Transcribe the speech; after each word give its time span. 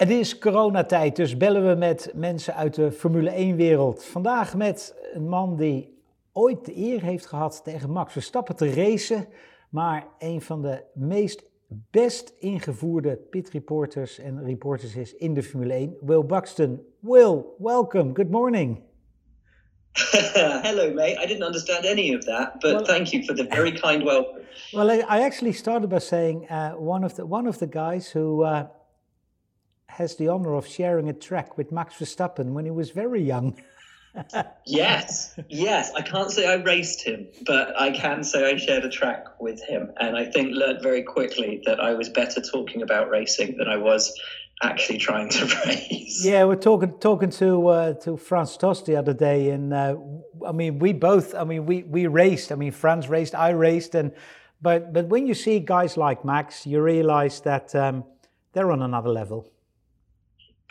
Het 0.00 0.10
is 0.10 0.38
coronatijd, 0.38 1.16
dus 1.16 1.36
bellen 1.36 1.68
we 1.68 1.74
met 1.74 2.10
mensen 2.14 2.54
uit 2.54 2.74
de 2.74 2.92
Formule 2.92 3.30
1-wereld. 3.30 4.04
Vandaag 4.04 4.56
met 4.56 4.94
een 5.12 5.28
man 5.28 5.56
die 5.56 6.02
ooit 6.32 6.64
de 6.64 6.76
eer 6.76 7.02
heeft 7.02 7.26
gehad 7.26 7.60
tegen 7.64 7.90
Max 7.90 8.12
Verstappen 8.12 8.56
te 8.56 8.74
racen, 8.74 9.28
maar 9.70 10.06
een 10.18 10.40
van 10.40 10.62
de 10.62 10.82
meest 10.94 11.44
best 11.90 12.34
ingevoerde 12.38 13.16
pitreporters 13.16 14.18
en 14.18 14.44
reporters 14.44 14.96
is 14.96 15.14
in 15.14 15.34
de 15.34 15.42
Formule 15.42 15.72
1, 15.72 15.96
Will 16.00 16.24
Buxton. 16.24 16.82
Will, 17.00 17.44
welcome, 17.58 18.10
good 18.14 18.30
morning. 18.30 18.82
Hello, 20.62 20.92
mate. 20.92 21.20
I 21.22 21.26
didn't 21.26 21.46
understand 21.46 21.86
any 21.86 22.14
of 22.14 22.24
that, 22.24 22.52
but 22.60 22.72
well, 22.72 22.84
thank 22.84 23.06
you 23.06 23.24
for 23.24 23.36
the 23.36 23.46
very 23.50 23.72
kind 23.72 24.02
welcome. 24.02 24.38
Well, 24.72 24.90
I 24.90 25.24
actually 25.24 25.52
started 25.52 25.88
by 25.88 25.98
saying 25.98 26.46
uh, 26.50 26.70
one 26.70 27.04
of 27.04 27.14
the 27.14 27.26
one 27.26 27.48
of 27.48 27.58
the 27.58 27.66
guys 27.66 28.14
who 28.14 28.42
uh, 28.44 28.66
has 30.00 30.16
the 30.16 30.28
honor 30.28 30.54
of 30.54 30.66
sharing 30.66 31.10
a 31.10 31.12
track 31.12 31.58
with 31.58 31.70
Max 31.70 31.94
Verstappen 31.96 32.52
when 32.52 32.64
he 32.64 32.70
was 32.70 32.90
very 32.90 33.22
young. 33.22 33.54
yes, 34.66 35.38
yes. 35.48 35.92
I 35.94 36.00
can't 36.00 36.30
say 36.30 36.50
I 36.50 36.54
raced 36.54 37.02
him, 37.02 37.28
but 37.46 37.78
I 37.78 37.90
can 37.90 38.24
say 38.24 38.50
I 38.50 38.56
shared 38.56 38.84
a 38.84 38.88
track 38.88 39.24
with 39.38 39.62
him. 39.62 39.92
And 40.00 40.16
I 40.16 40.24
think 40.24 40.52
learned 40.52 40.82
very 40.82 41.02
quickly 41.02 41.62
that 41.66 41.80
I 41.80 41.92
was 41.92 42.08
better 42.08 42.40
talking 42.40 42.80
about 42.82 43.10
racing 43.10 43.58
than 43.58 43.68
I 43.68 43.76
was 43.76 44.18
actually 44.62 44.98
trying 44.98 45.28
to 45.30 45.44
race. 45.66 46.24
Yeah, 46.24 46.44
we're 46.44 46.56
talking 46.56 46.98
talking 46.98 47.30
to 47.30 47.68
uh, 47.68 47.94
to 48.04 48.16
Franz 48.16 48.56
Tost 48.56 48.86
the 48.86 48.96
other 48.96 49.14
day, 49.14 49.50
and 49.50 49.72
uh, 49.72 49.96
I 50.46 50.52
mean, 50.52 50.78
we 50.78 50.92
both. 50.94 51.34
I 51.34 51.44
mean, 51.44 51.66
we 51.66 51.82
we 51.82 52.06
raced. 52.06 52.50
I 52.52 52.54
mean, 52.54 52.72
Franz 52.72 53.08
raced, 53.08 53.34
I 53.34 53.50
raced, 53.50 53.94
and 53.94 54.12
but 54.62 54.92
but 54.92 55.06
when 55.08 55.26
you 55.26 55.34
see 55.34 55.60
guys 55.60 55.96
like 55.96 56.24
Max, 56.24 56.66
you 56.66 56.80
realize 56.82 57.40
that 57.42 57.74
um, 57.74 58.04
they're 58.54 58.72
on 58.72 58.82
another 58.82 59.10
level 59.10 59.46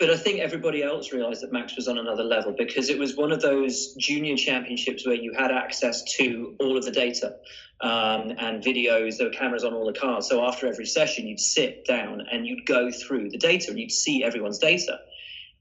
but 0.00 0.08
I 0.08 0.16
think 0.16 0.40
everybody 0.40 0.82
else 0.82 1.12
realized 1.12 1.42
that 1.42 1.52
Max 1.52 1.76
was 1.76 1.86
on 1.86 1.98
another 1.98 2.24
level 2.24 2.54
because 2.56 2.88
it 2.88 2.98
was 2.98 3.16
one 3.16 3.30
of 3.30 3.42
those 3.42 3.92
junior 3.96 4.34
championships 4.34 5.06
where 5.06 5.14
you 5.14 5.34
had 5.38 5.52
access 5.52 6.02
to 6.16 6.56
all 6.58 6.78
of 6.78 6.86
the 6.86 6.90
data 6.90 7.36
um, 7.82 8.32
and 8.38 8.64
videos. 8.64 9.18
There 9.18 9.26
were 9.26 9.32
cameras 9.32 9.62
on 9.62 9.74
all 9.74 9.84
the 9.84 9.98
cars. 9.98 10.26
So 10.26 10.42
after 10.42 10.66
every 10.66 10.86
session, 10.86 11.26
you'd 11.26 11.38
sit 11.38 11.84
down 11.84 12.22
and 12.32 12.46
you'd 12.46 12.64
go 12.64 12.90
through 12.90 13.28
the 13.28 13.36
data 13.36 13.68
and 13.68 13.78
you'd 13.78 13.92
see 13.92 14.24
everyone's 14.24 14.58
data. 14.58 15.00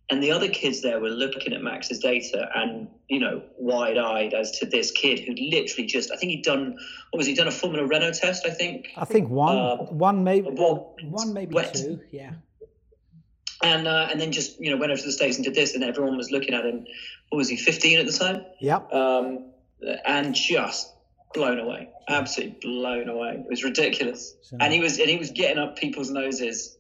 And 0.10 0.24
the 0.24 0.32
other 0.32 0.48
kids 0.48 0.82
there 0.82 1.02
were 1.02 1.10
looking 1.10 1.52
at 1.54 1.62
Max's 1.62 2.00
data 2.00 2.50
and, 2.56 2.88
you 3.10 3.20
know, 3.20 3.44
wide 3.58 3.98
eyed 3.98 4.34
as 4.34 4.52
to 4.60 4.66
this 4.66 4.90
kid 4.92 5.20
who'd 5.20 5.38
literally 5.38 5.86
just, 5.86 6.12
I 6.12 6.16
think 6.16 6.32
he'd 6.32 6.46
done, 6.46 6.78
what 7.12 7.18
was 7.18 7.28
he 7.28 7.36
done 7.36 7.50
a 7.50 7.52
Formula 7.52 7.86
Renault 7.86 8.14
test, 8.14 8.46
I 8.46 8.52
think? 8.52 8.88
I 8.96 9.04
think 9.04 9.30
one, 9.30 9.58
uh, 9.58 9.76
one 9.76 10.24
maybe, 10.24 10.50
well, 10.50 10.96
one 11.04 11.34
maybe 11.34 11.54
wet. 11.54 11.74
two, 11.76 12.00
yeah 12.10 12.32
and 13.64 13.88
uh, 13.88 14.08
and 14.12 14.20
then 14.20 14.32
just 14.32 14.60
you 14.60 14.72
know 14.72 14.78
went 14.78 14.92
over 14.92 15.00
to 15.00 15.06
the 15.06 15.12
states 15.12 15.38
and 15.38 15.46
did 15.46 15.56
this, 15.56 15.76
and 15.76 15.84
everyone 15.84 16.18
was 16.18 16.32
looking 16.32 16.54
at 16.54 16.66
him. 16.66 16.86
What 17.30 17.38
was 17.38 17.50
he, 17.50 17.58
fifteen 17.58 18.00
at 18.00 18.06
the 18.06 18.12
time? 18.12 18.46
Yep. 18.60 18.94
Um, 18.94 19.52
and 20.06 20.34
just 20.34 20.94
blown 21.34 21.60
away, 21.60 21.90
absolutely 22.08 22.58
blown 22.62 23.10
away. 23.10 23.44
It 23.44 23.50
was 23.50 23.64
ridiculous, 23.64 24.36
so, 24.42 24.58
and 24.60 24.74
he 24.74 24.80
was 24.80 25.00
and 25.00 25.10
he 25.10 25.18
was 25.18 25.32
getting 25.32 25.58
up 25.58 25.78
people's 25.78 26.10
noses. 26.10 26.76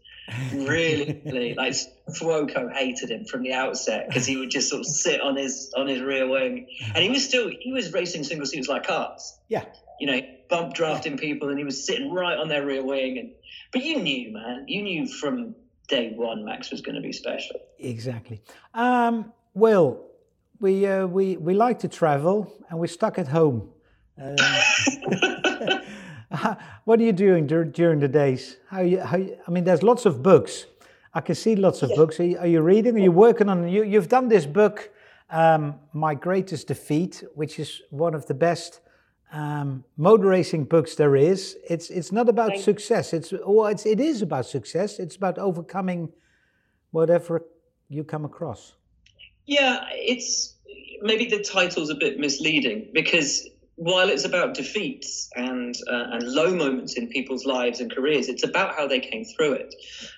really, 0.54 1.56
like 1.58 1.74
Fuoco 2.12 2.72
hated 2.72 3.10
him 3.10 3.26
from 3.26 3.42
the 3.42 3.54
outset 3.54 4.08
because 4.08 4.28
he 4.28 4.38
would 4.38 4.52
just 4.52 4.70
sort 4.70 4.82
of 4.82 4.86
sit 4.86 5.22
on 5.22 5.36
his 5.36 5.74
on 5.76 5.88
his 5.88 6.02
rear 6.02 6.28
wing, 6.28 6.68
and 6.94 7.04
he 7.04 7.10
was 7.10 7.26
still 7.26 7.50
he 7.60 7.74
was 7.74 7.92
racing 7.94 8.24
single 8.24 8.46
seats 8.46 8.68
like 8.68 8.86
cars. 8.86 9.40
Yeah, 9.48 9.66
you 10.00 10.08
know, 10.08 10.22
bump 10.50 10.74
drafting 10.74 11.18
people, 11.18 11.50
and 11.50 11.58
he 11.58 11.66
was 11.66 11.86
sitting 11.86 12.12
right 12.12 12.38
on 12.38 12.48
their 12.48 12.66
rear 12.66 12.86
wing. 12.86 13.18
And 13.18 13.32
but 13.74 13.84
you 13.84 14.02
knew, 14.02 14.32
man, 14.34 14.66
you 14.68 14.84
knew 14.84 15.08
from 15.08 15.56
day 15.90 16.14
one 16.16 16.46
Max 16.46 16.72
was 16.72 16.82
going 16.82 16.96
to 16.96 17.02
be 17.02 17.12
special. 17.12 17.58
Exactly. 17.80 18.42
Um, 18.74 19.34
well, 19.54 20.06
we, 20.60 20.86
uh, 20.86 21.08
we, 21.08 21.38
we 21.38 21.54
like 21.54 21.80
to 21.80 21.88
travel 21.88 22.54
and 22.70 22.80
we're 22.80 22.88
stuck 22.88 23.18
at 23.18 23.28
home. 23.28 23.70
Uh, 24.22 24.36
what 26.86 27.00
are 27.00 27.04
you 27.04 27.14
doing 27.14 27.48
dur- 27.48 27.66
during 27.66 28.00
the 28.00 28.08
days? 28.08 28.58
How 28.70 28.82
you, 28.82 29.00
how 29.00 29.18
you, 29.18 29.38
I 29.48 29.52
mean, 29.52 29.64
there's 29.64 29.84
lots 29.84 30.06
of 30.06 30.22
books. 30.22 30.66
I 31.14 31.22
can 31.22 31.36
see 31.36 31.56
lots 31.56 31.82
of 31.82 31.90
yeah. 31.90 31.96
books. 31.96 32.20
Are 32.20 32.26
you, 32.26 32.38
are 32.38 32.48
you, 32.48 32.62
reading? 32.62 32.96
Are 32.96 33.00
you 33.00 33.12
working 33.12 33.50
on? 33.50 33.68
You, 33.68 33.84
you've 33.84 34.10
done 34.10 34.28
this 34.28 34.46
book, 34.46 34.92
um, 35.30 35.76
My 35.94 36.14
Greatest 36.14 36.68
Defeat, 36.68 37.24
which 37.34 37.60
is 37.60 37.82
one 37.90 38.14
of 38.14 38.28
the 38.28 38.36
best 38.36 38.82
um, 39.32 39.84
motor 39.98 40.28
racing 40.28 40.66
books 40.66 40.96
there 40.96 41.16
is. 41.16 41.58
It's 41.70 41.90
it's 41.90 42.12
not 42.12 42.30
about 42.30 42.58
success. 42.58 43.14
It's 43.14 43.32
well, 43.46 43.68
it's 43.68 43.86
it 43.86 44.00
is 44.00 44.22
about 44.22 44.46
success. 44.46 45.00
It's 45.00 45.16
about 45.16 45.38
overcoming 45.38 46.12
whatever 46.92 47.46
you 47.90 48.04
come 48.04 48.26
across. 48.26 48.74
Yeah, 49.46 49.86
it's 49.92 50.56
maybe 51.02 51.26
the 51.26 51.44
title's 51.44 51.90
a 51.90 51.96
bit 51.96 52.20
misleading 52.20 52.90
because 52.94 53.48
while 53.76 54.10
it's 54.10 54.26
about 54.26 54.56
defeats 54.56 55.30
and 55.36 55.76
uh, 55.90 56.08
and 56.12 56.24
low 56.24 56.54
moments 56.54 56.96
in 56.96 57.08
people's 57.08 57.46
lives 57.46 57.80
and 57.80 57.94
careers, 57.94 58.30
it's 58.30 58.44
about 58.44 58.76
how 58.76 58.88
they 58.88 59.00
came 59.00 59.26
through 59.26 59.54
it. 59.54 59.76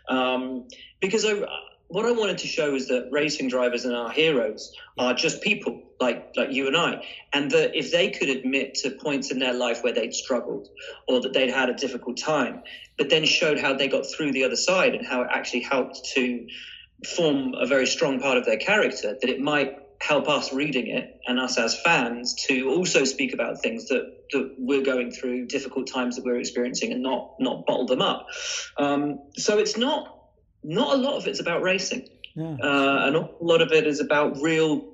Um, 0.08 0.68
because 1.00 1.26
I, 1.26 1.44
what 1.92 2.06
I 2.06 2.12
wanted 2.12 2.38
to 2.40 2.48
show 2.48 2.74
is 2.74 2.88
that 2.88 3.10
racing 3.12 3.50
drivers 3.50 3.84
and 3.84 3.94
our 3.94 4.10
heroes 4.10 4.72
are 4.98 5.14
just 5.14 5.42
people 5.42 5.78
like 6.00 6.24
like 6.38 6.50
you 6.52 6.68
and 6.68 6.76
I, 6.78 7.04
and 7.34 7.52
that 7.52 7.72
if 7.78 7.92
they 7.92 8.10
could 8.10 8.30
admit 8.30 8.76
to 8.76 8.92
points 8.92 9.30
in 9.30 9.40
their 9.40 9.54
life 9.54 9.84
where 9.84 9.94
they'd 9.94 10.14
struggled 10.14 10.68
or 11.08 11.20
that 11.20 11.34
they'd 11.34 11.50
had 11.50 11.70
a 11.70 11.74
difficult 11.74 12.18
time, 12.18 12.62
but 12.98 13.10
then 13.10 13.26
showed 13.26 13.60
how 13.60 13.74
they 13.74 13.88
got 13.88 14.06
through 14.06 14.32
the 14.32 14.44
other 14.44 14.56
side 14.56 14.96
and 14.96 15.06
how 15.06 15.22
it 15.22 15.28
actually 15.32 15.60
helped 15.70 16.00
to 16.16 16.46
form 17.16 17.54
a 17.60 17.66
very 17.66 17.86
strong 17.86 18.20
part 18.20 18.38
of 18.38 18.46
their 18.46 18.58
character, 18.58 19.16
that 19.20 19.30
it 19.30 19.40
might 19.40 19.72
help 20.02 20.30
us 20.30 20.52
reading 20.54 20.88
it 20.88 21.08
and 21.28 21.40
us 21.40 21.58
as 21.58 21.78
fans 21.84 22.34
to 22.48 22.70
also 22.70 23.04
speak 23.04 23.34
about 23.34 23.62
things 23.62 23.86
that, 23.88 24.04
that 24.32 24.50
we're 24.58 24.82
going 24.82 25.12
through, 25.12 25.46
difficult 25.46 25.88
times 25.88 26.16
that 26.16 26.24
we're 26.24 26.40
experiencing, 26.40 26.94
and 26.94 27.04
not 27.04 27.28
not 27.38 27.66
bottle 27.68 27.86
them 27.86 28.02
up. 28.02 28.26
Um, 28.78 29.20
so 29.38 29.60
it's 29.60 29.78
not 29.78 30.06
not 30.64 30.94
a 30.94 30.98
lot 30.98 31.16
of 31.16 31.28
it's 31.28 31.40
about 31.40 31.62
racing. 31.62 32.08
Yeah. 32.36 32.56
Uh, 32.62 33.08
and 33.08 33.16
a 33.16 33.30
lot 33.42 33.62
of 33.62 33.72
it 33.72 33.86
is 33.86 34.00
about 34.00 34.38
real 34.42 34.92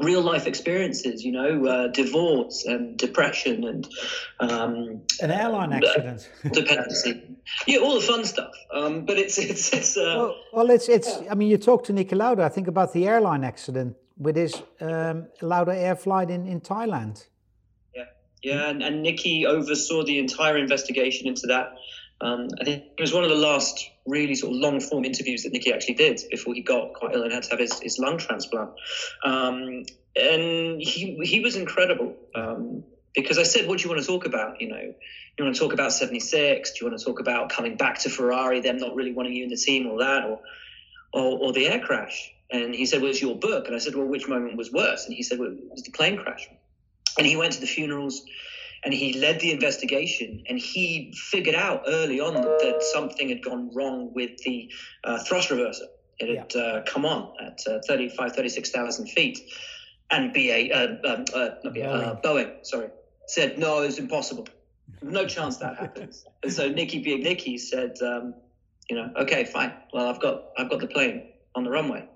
real 0.00 0.22
life 0.22 0.46
experiences 0.46 1.24
you 1.24 1.30
know 1.30 1.66
uh, 1.66 1.86
divorce 1.88 2.64
and 2.64 2.96
depression 2.96 3.64
and 3.64 3.88
um, 4.40 5.00
an 5.20 5.30
airline 5.30 5.72
accident 5.72 6.28
dependency 6.52 7.22
yeah 7.66 7.78
all 7.78 7.94
the 7.94 8.00
fun 8.00 8.24
stuff 8.24 8.52
um, 8.72 9.04
but 9.04 9.18
it's 9.18 9.38
it's 9.50 9.72
it's 9.72 9.96
uh, 9.96 10.14
well, 10.16 10.36
well, 10.52 10.70
it's 10.70 10.88
it's 10.88 11.20
yeah. 11.22 11.30
i 11.30 11.34
mean 11.34 11.48
you 11.48 11.58
talked 11.58 11.86
to 11.86 11.92
Niki 11.92 12.16
Lauda 12.16 12.42
i 12.42 12.48
think 12.48 12.66
about 12.66 12.92
the 12.92 13.06
airline 13.06 13.44
accident 13.44 13.96
with 14.16 14.36
his 14.36 14.62
um, 14.80 15.26
Lauda 15.40 15.76
air 15.76 15.94
flight 15.94 16.30
in 16.30 16.46
in 16.46 16.60
thailand 16.60 17.26
yeah 17.94 18.04
yeah 18.42 18.70
and, 18.70 18.82
and 18.82 19.06
oversaw 19.46 20.04
the 20.04 20.18
entire 20.18 20.58
investigation 20.58 21.28
into 21.28 21.46
that 21.46 21.72
um, 22.20 22.48
I 22.60 22.64
think 22.64 22.84
it 22.96 23.00
was 23.00 23.12
one 23.12 23.24
of 23.24 23.30
the 23.30 23.36
last 23.36 23.90
really 24.06 24.34
sort 24.34 24.52
of 24.54 24.60
long 24.60 24.80
form 24.80 25.04
interviews 25.04 25.42
that 25.42 25.52
Niki 25.52 25.72
actually 25.72 25.94
did 25.94 26.20
before 26.30 26.54
he 26.54 26.62
got 26.62 26.94
quite 26.94 27.14
ill 27.14 27.22
and 27.22 27.32
had 27.32 27.42
to 27.44 27.50
have 27.50 27.58
his, 27.58 27.78
his 27.80 27.98
lung 27.98 28.18
transplant. 28.18 28.70
Um, 29.24 29.84
and 30.16 30.80
he 30.80 31.18
he 31.24 31.40
was 31.40 31.56
incredible 31.56 32.16
um, 32.34 32.84
because 33.14 33.38
I 33.38 33.42
said, 33.42 33.66
"What 33.66 33.78
do 33.78 33.84
you 33.84 33.90
want 33.90 34.00
to 34.00 34.06
talk 34.06 34.26
about?" 34.26 34.60
You 34.60 34.68
know, 34.68 34.94
you 35.38 35.44
want 35.44 35.56
to 35.56 35.60
talk 35.60 35.72
about 35.72 35.92
'76? 35.92 36.70
Do 36.70 36.84
you 36.84 36.88
want 36.88 36.98
to 36.98 37.04
talk 37.04 37.18
about 37.18 37.50
coming 37.50 37.76
back 37.76 37.98
to 38.00 38.10
Ferrari, 38.10 38.60
them 38.60 38.76
not 38.76 38.94
really 38.94 39.12
wanting 39.12 39.34
you 39.34 39.44
in 39.44 39.50
the 39.50 39.56
team, 39.56 39.88
or 39.88 39.98
that, 39.98 40.24
or 40.24 40.40
or, 41.12 41.38
or 41.38 41.52
the 41.52 41.66
air 41.66 41.80
crash? 41.80 42.32
And 42.50 42.74
he 42.74 42.86
said, 42.86 43.02
"Well, 43.02 43.10
it's 43.10 43.20
your 43.20 43.34
book." 43.34 43.66
And 43.66 43.74
I 43.74 43.78
said, 43.80 43.96
"Well, 43.96 44.06
which 44.06 44.28
moment 44.28 44.56
was 44.56 44.70
worse?" 44.70 45.06
And 45.06 45.14
he 45.14 45.24
said, 45.24 45.40
"Well, 45.40 45.50
it 45.50 45.68
was 45.68 45.82
the 45.82 45.90
plane 45.90 46.16
crash." 46.16 46.48
And 47.18 47.26
he 47.26 47.36
went 47.36 47.54
to 47.54 47.60
the 47.60 47.66
funerals 47.66 48.24
and 48.84 48.92
he 48.92 49.18
led 49.18 49.40
the 49.40 49.50
investigation 49.50 50.42
and 50.46 50.58
he 50.58 51.12
figured 51.30 51.54
out 51.54 51.82
early 51.88 52.20
on 52.20 52.34
that 52.34 52.82
something 52.92 53.28
had 53.30 53.42
gone 53.42 53.70
wrong 53.74 54.12
with 54.14 54.30
the 54.44 54.70
uh, 55.04 55.18
thrust 55.24 55.48
reverser. 55.48 55.86
It 56.18 56.36
had 56.36 56.52
yeah. 56.54 56.60
uh, 56.60 56.82
come 56.84 57.04
on 57.06 57.32
at 57.44 57.58
uh, 57.66 57.80
35 57.88 58.32
36,000 58.32 59.06
feet. 59.08 59.40
And 60.10 60.32
BA 60.32 60.70
uh, 60.70 61.12
um, 61.12 61.24
uh, 61.34 61.48
not 61.64 61.74
BA, 61.74 61.80
Boeing. 61.80 62.22
Boeing 62.22 62.52
sorry 62.62 62.88
said 63.26 63.58
no 63.58 63.80
it's 63.80 63.98
impossible. 63.98 64.46
No 65.02 65.26
chance 65.26 65.56
that 65.58 65.76
happens. 65.76 66.24
And 66.42 66.52
so 66.52 66.70
Niki 66.70 67.02
being 67.02 67.24
Niki 67.24 67.58
said 67.58 67.94
um, 68.02 68.34
you 68.90 68.96
know 68.96 69.10
okay 69.16 69.44
fine. 69.44 69.72
Well 69.94 70.06
I've 70.08 70.20
got 70.20 70.42
I've 70.58 70.68
got 70.68 70.80
the 70.80 70.88
plane 70.88 71.32
on 71.54 71.64
the 71.64 71.70
runway. 71.70 72.06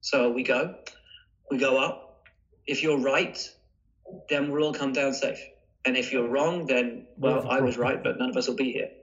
So 0.00 0.30
we 0.30 0.42
go 0.42 0.74
we 1.50 1.58
go 1.58 1.76
up. 1.76 2.22
If 2.66 2.82
you're 2.82 2.98
right 2.98 3.38
then 4.30 4.50
we'll 4.50 4.64
all 4.64 4.72
come 4.72 4.92
down 4.94 5.12
safe 5.12 5.38
and 5.84 5.96
if 5.96 6.12
you're 6.12 6.28
wrong, 6.28 6.66
then, 6.66 7.06
well, 7.16 7.48
I 7.48 7.60
was 7.60 7.76
right, 7.76 8.02
but 8.02 8.18
none 8.18 8.30
of 8.30 8.36
us 8.36 8.48
will 8.48 8.56
be 8.56 8.72
here. 8.72 8.90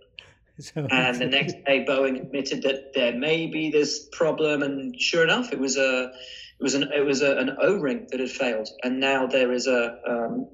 So, 0.60 0.86
and 0.92 1.18
the 1.18 1.25
next 1.25 1.56
day, 1.66 1.83
Boeing 1.88 2.22
admitted 2.22 2.62
that 2.63 2.94
there 2.94 3.13
may 3.13 3.48
be 3.48 3.72
this 3.72 4.07
problem, 4.12 4.62
and 4.62 5.00
sure 5.00 5.24
enough, 5.24 5.51
it 5.54 5.60
was 5.60 5.75
a 5.75 6.12
it 6.60 6.63
was 6.63 6.75
an 6.75 6.92
it 6.94 7.04
was 7.04 7.24
a, 7.24 7.38
an 7.38 7.57
O 7.60 7.78
ring 7.78 8.06
that 8.12 8.19
had 8.19 8.30
failed, 8.30 8.69
and 8.83 9.00
now 9.00 9.25
there 9.25 9.51
is 9.54 9.66
a 9.66 9.98
um, 10.07 10.48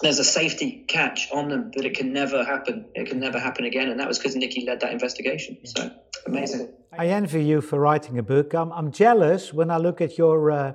there's 0.00 0.18
a 0.18 0.24
safety 0.24 0.84
catch 0.88 1.28
on 1.32 1.48
them 1.50 1.70
that 1.74 1.84
it 1.84 1.94
can 1.94 2.12
never 2.12 2.44
happen. 2.44 2.86
It 2.94 3.08
can 3.08 3.20
never 3.20 3.38
happen 3.38 3.66
again, 3.66 3.90
and 3.90 4.00
that 4.00 4.08
was 4.08 4.18
because 4.18 4.36
Niki 4.36 4.66
led 4.66 4.80
that 4.80 4.92
investigation. 4.92 5.58
So 5.64 5.90
amazing. 6.26 6.72
I 6.96 7.08
envy 7.08 7.44
you 7.44 7.60
for 7.60 7.78
writing 7.78 8.18
a 8.18 8.22
book. 8.22 8.54
I'm, 8.54 8.72
I'm 8.72 8.90
jealous 8.90 9.52
when 9.52 9.70
I 9.70 9.76
look 9.76 10.00
at 10.00 10.16
your 10.16 10.50
uh, 10.50 10.72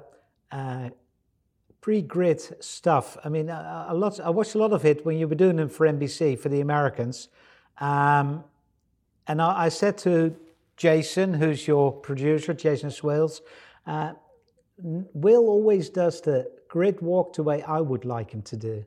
uh, 0.51 0.89
pre-grid 1.81 2.41
stuff. 2.63 3.17
I 3.23 3.29
mean, 3.29 3.49
a, 3.49 3.87
a, 3.89 3.95
lot. 3.95 4.19
I 4.19 4.29
watched 4.29 4.55
a 4.55 4.57
lot 4.57 4.73
of 4.73 4.85
it 4.85 5.05
when 5.05 5.17
you 5.17 5.27
were 5.27 5.35
doing 5.35 5.59
it 5.59 5.71
for 5.71 5.87
NBC 5.87 6.37
for 6.39 6.49
the 6.49 6.61
Americans, 6.61 7.29
um, 7.79 8.43
and 9.27 9.41
I, 9.41 9.65
I, 9.65 9.69
said 9.69 9.97
to 9.99 10.35
Jason, 10.77 11.33
who's 11.33 11.67
your 11.67 11.91
producer, 11.91 12.53
Jason 12.53 12.89
Swales, 12.89 13.41
uh, 13.85 14.13
Will 14.79 15.47
always 15.47 15.89
does 15.89 16.21
the 16.21 16.51
grid 16.67 17.01
walk 17.01 17.33
the 17.33 17.43
way 17.43 17.63
I 17.63 17.81
would 17.81 18.05
like 18.05 18.31
him 18.31 18.41
to 18.43 18.55
do 18.55 18.85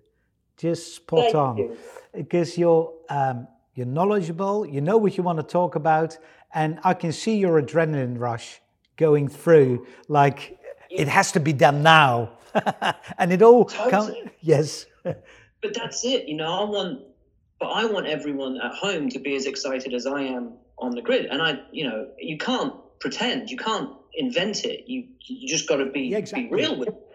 just 0.60 0.94
spot 0.94 1.32
Thank 1.32 1.34
on 1.34 1.56
you. 1.56 1.76
because 2.14 2.58
you're 2.58 2.92
um, 3.08 3.48
you're 3.74 3.86
knowledgeable 3.86 4.66
you 4.66 4.82
know 4.82 4.98
what 4.98 5.16
you 5.16 5.22
want 5.22 5.38
to 5.38 5.42
talk 5.42 5.74
about 5.74 6.18
and 6.52 6.78
i 6.84 6.92
can 6.92 7.12
see 7.12 7.36
your 7.36 7.62
adrenaline 7.62 8.18
rush 8.18 8.60
going 8.96 9.26
through 9.26 9.86
like 10.08 10.58
it 10.90 11.08
has 11.08 11.32
to 11.32 11.40
be 11.40 11.52
done 11.52 11.82
now 11.82 12.30
and 13.18 13.32
it 13.32 13.42
all 13.42 13.64
totally. 13.64 14.30
yes 14.40 14.86
but 15.04 15.74
that's 15.74 16.04
it 16.04 16.26
you 16.26 16.36
know 16.36 16.60
i 16.60 16.64
want 16.64 17.00
but 17.58 17.68
i 17.68 17.84
want 17.84 18.06
everyone 18.06 18.60
at 18.60 18.72
home 18.72 19.08
to 19.08 19.18
be 19.18 19.34
as 19.36 19.46
excited 19.46 19.94
as 19.94 20.06
i 20.06 20.20
am 20.20 20.52
on 20.78 20.94
the 20.94 21.02
grid 21.02 21.26
and 21.26 21.40
i 21.40 21.58
you 21.72 21.88
know 21.88 22.08
you 22.18 22.36
can't 22.36 22.74
pretend 22.98 23.50
you 23.50 23.56
can't 23.56 23.90
invent 24.14 24.64
it 24.64 24.88
you 24.88 25.06
you 25.20 25.48
just 25.48 25.68
got 25.68 25.76
to 25.76 25.86
be 25.86 26.02
yeah, 26.02 26.18
exactly. 26.18 26.48
be 26.48 26.54
real 26.54 26.76
with 26.76 26.88
it 26.88 27.06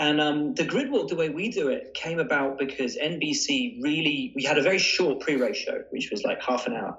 and 0.00 0.18
um, 0.18 0.54
the 0.54 0.64
grid 0.64 0.90
walk, 0.90 1.08
the 1.08 1.14
way 1.14 1.28
we 1.28 1.50
do 1.50 1.68
it, 1.68 1.92
came 1.92 2.18
about 2.18 2.58
because 2.58 2.96
NBC 2.96 3.82
really, 3.82 4.32
we 4.34 4.42
had 4.42 4.56
a 4.56 4.62
very 4.62 4.78
short 4.78 5.20
pre 5.20 5.36
race 5.36 5.58
show, 5.58 5.84
which 5.90 6.10
was 6.10 6.24
like 6.24 6.42
half 6.42 6.66
an 6.66 6.72
hour. 6.72 6.96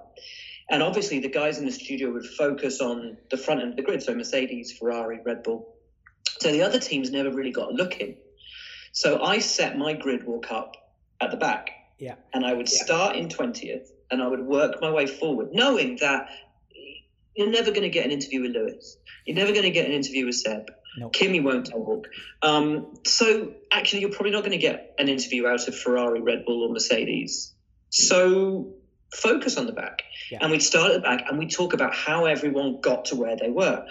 And 0.69 0.83
obviously, 0.83 1.17
the 1.17 1.27
guys 1.27 1.57
in 1.57 1.65
the 1.65 1.71
studio 1.71 2.11
would 2.11 2.27
focus 2.27 2.79
on 2.79 3.17
the 3.31 3.37
front 3.37 3.61
end 3.61 3.71
of 3.71 3.75
the 3.75 3.81
grid, 3.81 4.03
so 4.03 4.13
Mercedes, 4.13 4.71
Ferrari, 4.71 5.19
Red 5.25 5.41
Bull. 5.41 5.70
So 6.39 6.51
the 6.51 6.63
other 6.63 6.79
teams 6.79 7.11
never 7.11 7.31
really 7.31 7.51
got 7.51 7.71
a 7.71 7.73
look 7.73 7.99
in. 7.99 8.15
So 8.91 9.21
I 9.21 9.39
set 9.39 9.77
my 9.77 9.93
grid 9.93 10.25
walk 10.25 10.51
up 10.51 10.75
at 11.19 11.31
the 11.31 11.37
back. 11.37 11.69
Yeah. 11.97 12.15
And 12.33 12.45
I 12.45 12.53
would 12.53 12.69
yeah. 12.71 12.83
start 12.83 13.15
in 13.15 13.29
20th 13.29 13.87
and 14.09 14.21
I 14.21 14.27
would 14.27 14.41
work 14.41 14.81
my 14.81 14.91
way 14.91 15.07
forward, 15.07 15.49
knowing 15.53 15.97
that 16.01 16.29
you're 17.35 17.49
never 17.49 17.71
going 17.71 17.83
to 17.83 17.89
get 17.89 18.05
an 18.05 18.11
interview 18.11 18.41
with 18.41 18.51
Lewis. 18.51 18.97
You're 19.25 19.37
never 19.37 19.51
going 19.51 19.63
to 19.63 19.71
get 19.71 19.85
an 19.85 19.93
interview 19.93 20.25
with 20.25 20.35
Seb. 20.35 20.71
Nope. 20.97 21.13
Kimi 21.13 21.39
won't 21.39 21.67
talk. 21.67 22.07
Um, 22.41 22.97
so 23.05 23.53
actually, 23.71 24.01
you're 24.01 24.11
probably 24.11 24.31
not 24.31 24.41
going 24.41 24.51
to 24.51 24.57
get 24.57 24.93
an 24.99 25.07
interview 25.07 25.47
out 25.47 25.67
of 25.67 25.77
Ferrari, 25.77 26.19
Red 26.19 26.45
Bull, 26.45 26.63
or 26.63 26.73
Mercedes. 26.73 27.53
So 27.89 28.73
focus 29.13 29.57
on 29.57 29.67
the 29.67 29.71
back. 29.71 30.03
Yeah. 30.29 30.39
And 30.41 30.51
we'd 30.51 30.63
start 30.63 30.91
at 30.91 30.95
the 30.95 31.01
back 31.01 31.25
and 31.29 31.39
we'd 31.39 31.51
talk 31.51 31.73
about 31.73 31.93
how 31.93 32.25
everyone 32.25 32.81
got 32.81 33.05
to 33.05 33.15
where 33.15 33.37
they 33.37 33.49
were, 33.49 33.85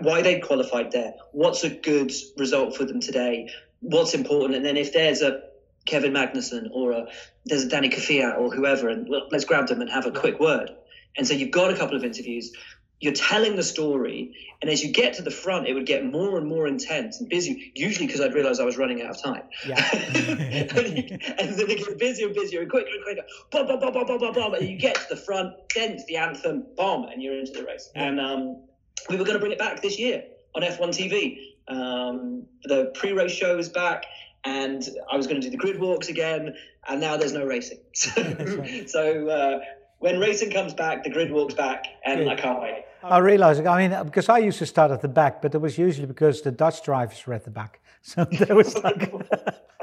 why 0.00 0.22
they 0.22 0.40
qualified 0.40 0.92
there, 0.92 1.14
what's 1.32 1.64
a 1.64 1.70
good 1.70 2.12
result 2.36 2.76
for 2.76 2.84
them 2.84 3.00
today, 3.00 3.50
what's 3.80 4.14
important. 4.14 4.56
And 4.56 4.64
then 4.64 4.76
if 4.76 4.92
there's 4.92 5.22
a 5.22 5.42
Kevin 5.86 6.12
Magnussen 6.12 6.68
or 6.72 6.92
a, 6.92 7.06
there's 7.46 7.64
a 7.64 7.68
Danny 7.68 7.88
Kvyat 7.88 8.38
or 8.38 8.50
whoever, 8.50 8.88
and 8.88 9.08
let's 9.30 9.44
grab 9.44 9.68
them 9.68 9.80
and 9.80 9.90
have 9.90 10.06
a 10.06 10.12
quick 10.12 10.38
word. 10.38 10.70
And 11.16 11.26
so 11.26 11.34
you've 11.34 11.50
got 11.50 11.72
a 11.72 11.76
couple 11.76 11.96
of 11.96 12.04
interviews 12.04 12.52
you're 13.00 13.14
telling 13.14 13.56
the 13.56 13.62
story, 13.62 14.36
and 14.60 14.70
as 14.70 14.84
you 14.84 14.92
get 14.92 15.14
to 15.14 15.22
the 15.22 15.30
front, 15.30 15.66
it 15.66 15.72
would 15.72 15.86
get 15.86 16.04
more 16.04 16.36
and 16.36 16.46
more 16.46 16.66
intense 16.66 17.18
and 17.18 17.30
busy. 17.30 17.72
Usually, 17.74 18.06
because 18.06 18.20
I'd 18.20 18.34
realize 18.34 18.60
I 18.60 18.64
was 18.64 18.76
running 18.76 19.00
out 19.00 19.10
of 19.10 19.22
time. 19.22 19.42
Yeah. 19.66 19.76
and, 19.92 20.68
then 20.68 21.70
it 21.70 21.78
gets 21.78 21.94
busier 21.94 22.26
and 22.26 22.34
busier 22.34 22.60
and 22.60 22.70
quicker 22.70 22.90
and 22.92 23.02
quicker. 23.02 23.22
Boom, 23.50 23.66
boom, 23.66 23.80
boom, 23.80 24.06
boom, 24.06 24.18
boom, 24.18 24.34
boom. 24.34 24.54
And 24.54 24.68
you 24.68 24.76
get 24.76 24.96
to 24.96 25.06
the 25.08 25.16
front, 25.16 25.54
then 25.74 25.92
it's 25.92 26.04
the 26.04 26.16
anthem, 26.16 26.66
bomb, 26.76 27.04
and 27.04 27.22
you're 27.22 27.38
into 27.38 27.52
the 27.52 27.64
race. 27.64 27.90
Yeah. 27.94 28.04
And 28.04 28.20
um, 28.20 28.62
we 29.08 29.16
were 29.16 29.24
going 29.24 29.34
to 29.34 29.40
bring 29.40 29.52
it 29.52 29.58
back 29.58 29.82
this 29.82 29.98
year 29.98 30.24
on 30.54 30.62
F1 30.62 30.90
TV. 30.90 31.38
Um, 31.68 32.44
the 32.64 32.92
pre-race 32.94 33.32
show 33.32 33.58
is 33.58 33.68
back, 33.68 34.04
and 34.44 34.88
I 35.10 35.16
was 35.16 35.26
going 35.26 35.40
to 35.40 35.46
do 35.46 35.50
the 35.50 35.56
grid 35.56 35.80
walks 35.80 36.08
again, 36.08 36.54
and 36.88 37.00
now 37.00 37.16
there's 37.16 37.32
no 37.32 37.44
racing. 37.44 37.78
So, 37.94 38.86
so 38.86 39.28
uh, 39.28 39.60
when 39.98 40.18
racing 40.18 40.50
comes 40.50 40.74
back, 40.74 41.04
the 41.04 41.10
grid 41.10 41.30
walks 41.30 41.54
back, 41.54 41.86
and 42.04 42.20
Good. 42.20 42.28
I 42.28 42.34
can't 42.36 42.60
wait. 42.60 42.84
I 43.02 43.18
realize, 43.18 43.60
I 43.60 43.88
mean, 43.88 44.04
because 44.04 44.28
I 44.28 44.38
used 44.38 44.58
to 44.58 44.66
start 44.66 44.90
at 44.90 45.00
the 45.00 45.08
back, 45.08 45.40
but 45.40 45.54
it 45.54 45.58
was 45.58 45.78
usually 45.78 46.06
because 46.06 46.42
the 46.42 46.50
Dutch 46.50 46.82
drivers 46.82 47.26
were 47.26 47.34
at 47.34 47.44
the 47.44 47.50
back. 47.50 47.80
So 48.02 48.24
there 48.24 48.56
was 48.56 48.74
like, 48.82 49.12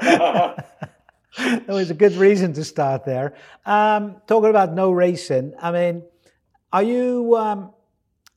there 0.00 0.64
was 1.68 1.88
a 1.88 1.94
good 1.94 2.14
reason 2.14 2.52
to 2.54 2.64
start 2.64 3.04
there. 3.04 3.34
Um, 3.64 4.16
talking 4.26 4.50
about 4.50 4.72
no 4.72 4.90
racing, 4.90 5.54
I 5.60 5.70
mean, 5.70 6.02
are 6.72 6.82
you, 6.82 7.36
um, 7.36 7.70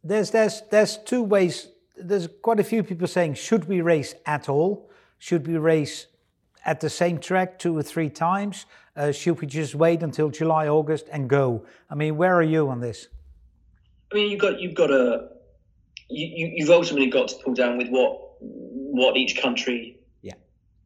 there's, 0.03 0.31
there's, 0.31 0.61
there's 0.71 0.97
two 0.97 1.23
ways, 1.23 1.67
there's 1.95 2.27
quite 2.41 2.59
a 2.59 2.63
few 2.63 2.83
people 2.83 3.07
saying, 3.07 3.35
should 3.35 3.65
we 3.65 3.81
race 3.81 4.15
at 4.25 4.49
all? 4.49 4.89
Should 5.19 5.47
we 5.47 5.57
race 5.57 6.07
at 6.65 6.79
the 6.79 6.89
same 6.89 7.19
track 7.19 7.59
two 7.59 7.77
or 7.77 7.83
three 7.83 8.09
times? 8.09 8.65
Uh, 8.95 9.11
should 9.11 9.39
we 9.39 9.47
just 9.47 9.75
wait 9.75 10.03
until 10.03 10.29
July, 10.29 10.67
August 10.67 11.07
and 11.11 11.29
go? 11.29 11.65
I 11.89 11.95
mean, 11.95 12.17
where 12.17 12.35
are 12.35 12.43
you 12.43 12.69
on 12.69 12.81
this? 12.81 13.07
I 14.11 14.15
mean, 14.15 14.29
you've 14.29 14.41
got 14.41 14.59
you've 14.59 14.75
got 14.75 14.91
a 14.91 15.29
you, 16.09 16.51
you've 16.55 16.69
ultimately 16.69 17.09
got 17.09 17.29
to 17.29 17.35
pull 17.43 17.53
down 17.53 17.77
with 17.77 17.87
what 17.87 18.19
what 18.41 19.15
each 19.15 19.41
country 19.41 19.97
yeah. 20.21 20.33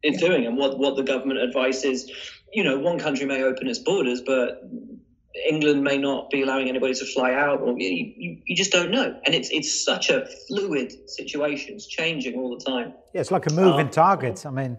is 0.02 0.20
yeah. 0.20 0.28
doing 0.28 0.46
and 0.46 0.56
what 0.56 0.78
what 0.78 0.94
the 0.96 1.02
government 1.02 1.40
advice 1.40 1.82
is. 1.82 2.10
You 2.52 2.62
know, 2.62 2.78
one 2.78 2.98
country 2.98 3.26
may 3.26 3.42
open 3.42 3.66
its 3.66 3.80
borders, 3.80 4.20
but 4.20 4.62
England 5.48 5.82
may 5.82 5.98
not 5.98 6.30
be 6.30 6.42
allowing 6.42 6.68
anybody 6.68 6.94
to 6.94 7.04
fly 7.04 7.32
out, 7.34 7.60
or 7.60 7.78
you, 7.78 7.88
you, 8.16 8.38
you, 8.44 8.56
just 8.56 8.72
don't 8.72 8.90
know. 8.90 9.18
And 9.24 9.34
it's 9.34 9.50
it's 9.50 9.84
such 9.84 10.10
a 10.10 10.26
fluid 10.48 11.10
situation; 11.10 11.74
it's 11.74 11.86
changing 11.86 12.36
all 12.36 12.56
the 12.56 12.64
time. 12.64 12.94
Yeah, 13.12 13.20
it's 13.20 13.30
like 13.30 13.46
a 13.46 13.52
moving 13.52 13.86
um, 13.86 13.90
target. 13.90 14.44
I 14.46 14.50
mean, 14.50 14.78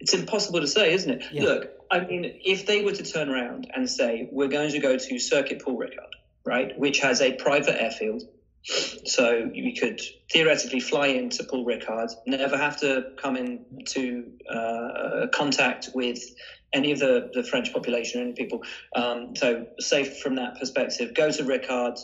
it's 0.00 0.14
impossible 0.14 0.60
to 0.60 0.66
say, 0.66 0.92
isn't 0.92 1.10
it? 1.10 1.24
Yeah. 1.32 1.42
Look, 1.42 1.70
I 1.90 2.00
mean, 2.00 2.40
if 2.44 2.66
they 2.66 2.84
were 2.84 2.92
to 2.92 3.02
turn 3.02 3.28
around 3.28 3.70
and 3.74 3.88
say 3.88 4.28
we're 4.30 4.48
going 4.48 4.70
to 4.70 4.78
go 4.78 4.96
to 4.96 5.18
Circuit 5.18 5.62
Paul 5.62 5.78
Ricard, 5.78 6.12
right, 6.44 6.78
which 6.78 7.00
has 7.00 7.20
a 7.20 7.32
private 7.32 7.80
airfield. 7.80 8.22
So 9.04 9.50
we 9.52 9.76
could 9.76 10.00
theoretically 10.32 10.80
fly 10.80 11.08
into 11.08 11.44
Paul 11.44 11.66
Ricard, 11.66 12.12
never 12.26 12.56
have 12.56 12.80
to 12.80 13.12
come 13.18 13.36
into 13.36 14.32
uh, 14.48 15.26
contact 15.34 15.90
with 15.94 16.22
any 16.74 16.92
of 16.92 16.98
the, 16.98 17.30
the 17.32 17.42
French 17.42 17.72
population 17.72 18.20
or 18.20 18.24
any 18.24 18.32
people. 18.34 18.62
Um, 18.94 19.34
so 19.36 19.66
safe 19.78 20.18
from 20.18 20.34
that 20.36 20.58
perspective. 20.58 21.14
Go 21.14 21.30
to 21.30 21.42
Ricard. 21.42 21.98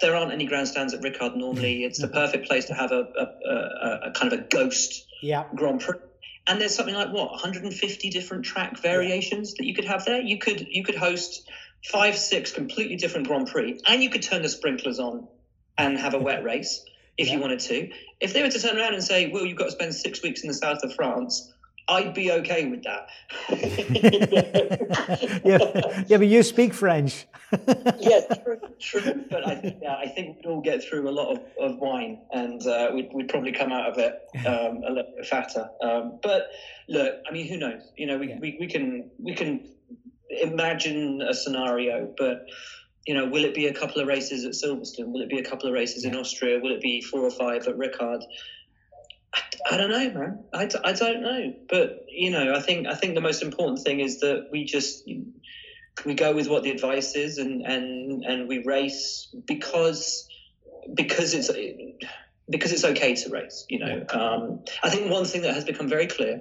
There 0.00 0.14
aren't 0.14 0.32
any 0.32 0.46
grandstands 0.46 0.94
at 0.94 1.00
Ricard 1.00 1.36
normally. 1.36 1.84
It's 1.84 2.00
the 2.00 2.08
perfect 2.08 2.46
place 2.46 2.66
to 2.66 2.74
have 2.74 2.92
a, 2.92 3.06
a, 3.18 3.48
a, 3.48 4.00
a 4.08 4.10
kind 4.12 4.32
of 4.32 4.38
a 4.38 4.42
ghost 4.42 5.06
yeah. 5.22 5.44
Grand 5.54 5.80
Prix 5.80 5.98
and 6.46 6.60
there's 6.60 6.74
something 6.74 6.94
like 6.94 7.10
what 7.10 7.30
150 7.30 8.10
different 8.10 8.44
track 8.44 8.82
variations 8.82 9.54
that 9.54 9.64
you 9.64 9.74
could 9.74 9.86
have 9.86 10.04
there 10.04 10.20
you 10.20 10.38
could 10.38 10.66
you 10.68 10.84
could 10.84 10.94
host 10.94 11.48
five, 11.84 12.16
six 12.16 12.50
completely 12.50 12.96
different 12.96 13.26
Grand 13.26 13.46
Prix, 13.46 13.80
and 13.86 14.02
you 14.02 14.10
could 14.10 14.22
turn 14.22 14.42
the 14.42 14.48
sprinklers 14.48 14.98
on 14.98 15.26
and 15.76 15.98
have 15.98 16.14
a 16.14 16.18
wet 16.18 16.44
race 16.44 16.84
if 17.16 17.28
yeah. 17.28 17.34
you 17.34 17.40
wanted 17.40 17.60
to. 17.60 17.90
If 18.20 18.32
they 18.32 18.42
were 18.42 18.50
to 18.50 18.60
turn 18.60 18.78
around 18.78 18.94
and 18.94 19.04
say, 19.04 19.30
"Well, 19.30 19.44
you've 19.44 19.58
got 19.58 19.66
to 19.66 19.72
spend 19.72 19.94
six 19.94 20.22
weeks 20.22 20.42
in 20.42 20.48
the 20.48 20.54
south 20.54 20.82
of 20.82 20.94
France," 20.94 21.52
I'd 21.86 22.14
be 22.14 22.32
okay 22.32 22.66
with 22.66 22.84
that. 22.84 23.08
yeah, 25.44 26.04
yeah, 26.06 26.16
but 26.16 26.26
you 26.26 26.42
speak 26.42 26.72
French. 26.72 27.26
yeah, 28.00 28.20
true, 28.42 28.60
true. 28.80 29.24
But 29.30 29.46
I, 29.46 29.76
yeah, 29.82 29.96
I 29.96 30.08
think 30.08 30.36
we'd 30.36 30.46
all 30.46 30.62
get 30.62 30.82
through 30.82 31.08
a 31.08 31.12
lot 31.12 31.32
of, 31.32 31.42
of 31.60 31.78
wine, 31.78 32.20
and 32.32 32.66
uh, 32.66 32.90
we'd, 32.94 33.10
we'd 33.12 33.28
probably 33.28 33.52
come 33.52 33.70
out 33.70 33.90
of 33.90 33.98
it 33.98 34.18
um, 34.46 34.82
a 34.86 34.90
little 34.90 35.12
bit 35.16 35.26
fatter. 35.26 35.68
Um, 35.82 36.18
but 36.22 36.48
look, 36.88 37.16
I 37.28 37.32
mean, 37.32 37.46
who 37.46 37.58
knows? 37.58 37.82
You 37.96 38.06
know, 38.06 38.18
we, 38.18 38.28
yeah. 38.30 38.38
we, 38.40 38.56
we 38.58 38.66
can 38.66 39.10
we 39.18 39.34
can 39.34 39.68
imagine 40.30 41.20
a 41.22 41.34
scenario, 41.34 42.12
but 42.16 42.46
you 43.06 43.14
know, 43.14 43.26
will 43.26 43.44
it 43.44 43.54
be 43.54 43.66
a 43.66 43.74
couple 43.74 44.00
of 44.00 44.08
races 44.08 44.44
at 44.44 44.52
Silverstone? 44.52 45.12
Will 45.12 45.20
it 45.20 45.28
be 45.28 45.38
a 45.38 45.44
couple 45.44 45.68
of 45.68 45.74
races 45.74 46.04
in 46.04 46.16
Austria? 46.16 46.58
Will 46.60 46.72
it 46.72 46.80
be 46.80 47.02
four 47.02 47.20
or 47.20 47.30
five 47.30 47.66
at 47.66 47.76
Ricard? 47.76 48.22
I, 49.34 49.40
I 49.70 49.76
don't 49.76 49.90
know, 49.90 50.10
man. 50.10 50.40
I, 50.52 50.68
I 50.84 50.92
don't 50.92 51.22
know. 51.22 51.50
But 51.68 51.90
you 52.08 52.30
know, 52.30 52.54
I 52.54 52.60
think 52.60 52.86
I 52.86 52.94
think 52.94 53.14
the 53.14 53.20
most 53.20 53.42
important 53.42 53.80
thing 53.84 54.00
is 54.00 54.18
that 54.18 54.42
we 54.50 54.64
just 54.64 55.02
we 56.04 56.14
go 56.14 56.34
with 56.34 56.48
what 56.48 56.62
the 56.62 56.70
advice 56.70 57.14
is, 57.14 57.38
and 57.38 57.62
and 57.62 58.24
and 58.24 58.48
we 58.48 58.62
race 58.64 59.28
because 59.46 60.26
because 60.94 61.34
it's 61.34 61.50
because 62.50 62.72
it's 62.72 62.84
okay 62.84 63.14
to 63.14 63.30
race. 63.30 63.64
You 63.68 63.78
know, 63.78 64.02
um, 64.10 64.60
I 64.82 64.90
think 64.90 65.10
one 65.10 65.24
thing 65.24 65.42
that 65.42 65.54
has 65.54 65.64
become 65.64 65.88
very 65.88 66.06
clear 66.06 66.40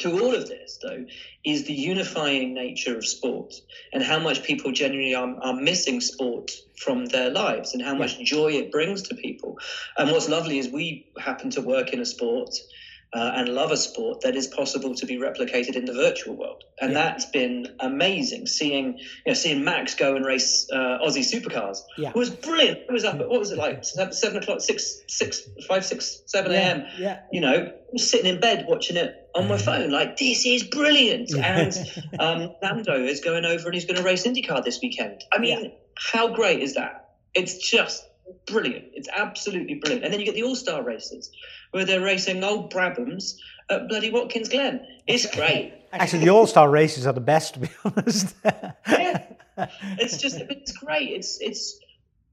to 0.00 0.20
all 0.20 0.34
of 0.34 0.48
this, 0.48 0.78
though, 0.82 1.04
is 1.44 1.64
the 1.64 1.74
unifying 1.74 2.54
nature 2.54 2.96
of 2.96 3.06
sport 3.06 3.52
and 3.92 4.02
how 4.02 4.18
much 4.18 4.42
people 4.42 4.72
genuinely 4.72 5.14
are, 5.14 5.36
are 5.42 5.54
missing 5.54 6.00
sport 6.00 6.50
from 6.76 7.06
their 7.06 7.30
lives 7.30 7.74
and 7.74 7.82
how 7.82 7.94
much 7.94 8.18
joy 8.20 8.52
it 8.52 8.72
brings 8.72 9.02
to 9.02 9.14
people. 9.16 9.56
And 9.96 10.10
what's 10.10 10.28
lovely 10.28 10.58
is 10.58 10.68
we 10.68 11.06
happen 11.18 11.50
to 11.50 11.60
work 11.60 11.92
in 11.92 12.00
a 12.00 12.06
sport 12.06 12.50
uh, 13.12 13.32
and 13.34 13.48
love 13.48 13.72
a 13.72 13.76
sport 13.76 14.20
that 14.20 14.36
is 14.36 14.46
possible 14.46 14.94
to 14.94 15.04
be 15.04 15.16
replicated 15.16 15.74
in 15.74 15.84
the 15.84 15.92
virtual 15.92 16.36
world. 16.36 16.62
And 16.80 16.92
yeah. 16.92 17.02
that's 17.02 17.26
been 17.26 17.66
amazing. 17.80 18.46
Seeing 18.46 18.98
you 18.98 19.04
know, 19.26 19.34
seeing 19.34 19.64
Max 19.64 19.94
go 19.94 20.14
and 20.14 20.24
race 20.24 20.68
uh, 20.72 20.98
Aussie 21.04 21.24
supercars 21.24 21.78
yeah. 21.98 22.12
was 22.14 22.30
brilliant. 22.30 22.78
It 22.78 22.92
was 22.92 23.04
up 23.04 23.18
at 23.18 23.28
what 23.28 23.40
was 23.40 23.50
it 23.50 23.58
like 23.58 23.84
seven 23.84 24.36
o'clock, 24.42 24.60
six, 24.60 25.00
six, 25.08 25.42
five, 25.66 25.84
six, 25.84 26.22
seven 26.26 26.52
a.m. 26.52 26.84
Yeah. 26.98 26.98
yeah. 26.98 27.20
You 27.32 27.40
know, 27.40 27.72
sitting 27.96 28.32
in 28.32 28.40
bed 28.40 28.66
watching 28.68 28.96
it 28.96 29.28
on 29.34 29.48
my 29.48 29.58
phone. 29.58 29.90
Like 29.90 30.16
this 30.16 30.46
is 30.46 30.62
brilliant. 30.62 31.34
And 31.34 31.72
um, 32.20 32.54
Nando 32.62 33.04
is 33.04 33.20
going 33.20 33.44
over 33.44 33.66
and 33.66 33.74
he's 33.74 33.86
going 33.86 33.96
to 33.96 34.04
race 34.04 34.26
IndyCar 34.26 34.62
this 34.62 34.78
weekend. 34.80 35.24
I 35.32 35.38
mean, 35.38 35.72
how 36.12 36.28
great 36.34 36.60
is 36.60 36.74
that? 36.74 37.08
It's 37.34 37.70
just 37.70 38.04
brilliant. 38.46 38.86
It's 38.94 39.08
absolutely 39.08 39.74
brilliant. 39.74 40.04
And 40.04 40.12
then 40.12 40.20
you 40.20 40.26
get 40.26 40.34
the 40.34 40.42
All 40.42 40.56
Star 40.56 40.82
races 40.82 41.30
where 41.70 41.84
they're 41.84 42.00
racing 42.00 42.42
old 42.42 42.72
Brabhams 42.72 43.36
at 43.70 43.88
bloody 43.88 44.10
Watkins 44.10 44.48
Glen. 44.48 44.86
It's 45.06 45.26
great. 45.34 45.74
Actually, 45.92 46.20
the 46.20 46.30
All 46.30 46.46
Star 46.46 46.70
races 46.70 47.06
are 47.06 47.12
the 47.12 47.20
best, 47.20 47.54
to 47.54 47.60
be 47.60 47.68
honest. 47.84 48.34
yeah, 48.44 49.24
it's 49.98 50.18
just 50.18 50.38
it's 50.38 50.72
great. 50.72 51.10
It's 51.10 51.40
it's 51.40 51.78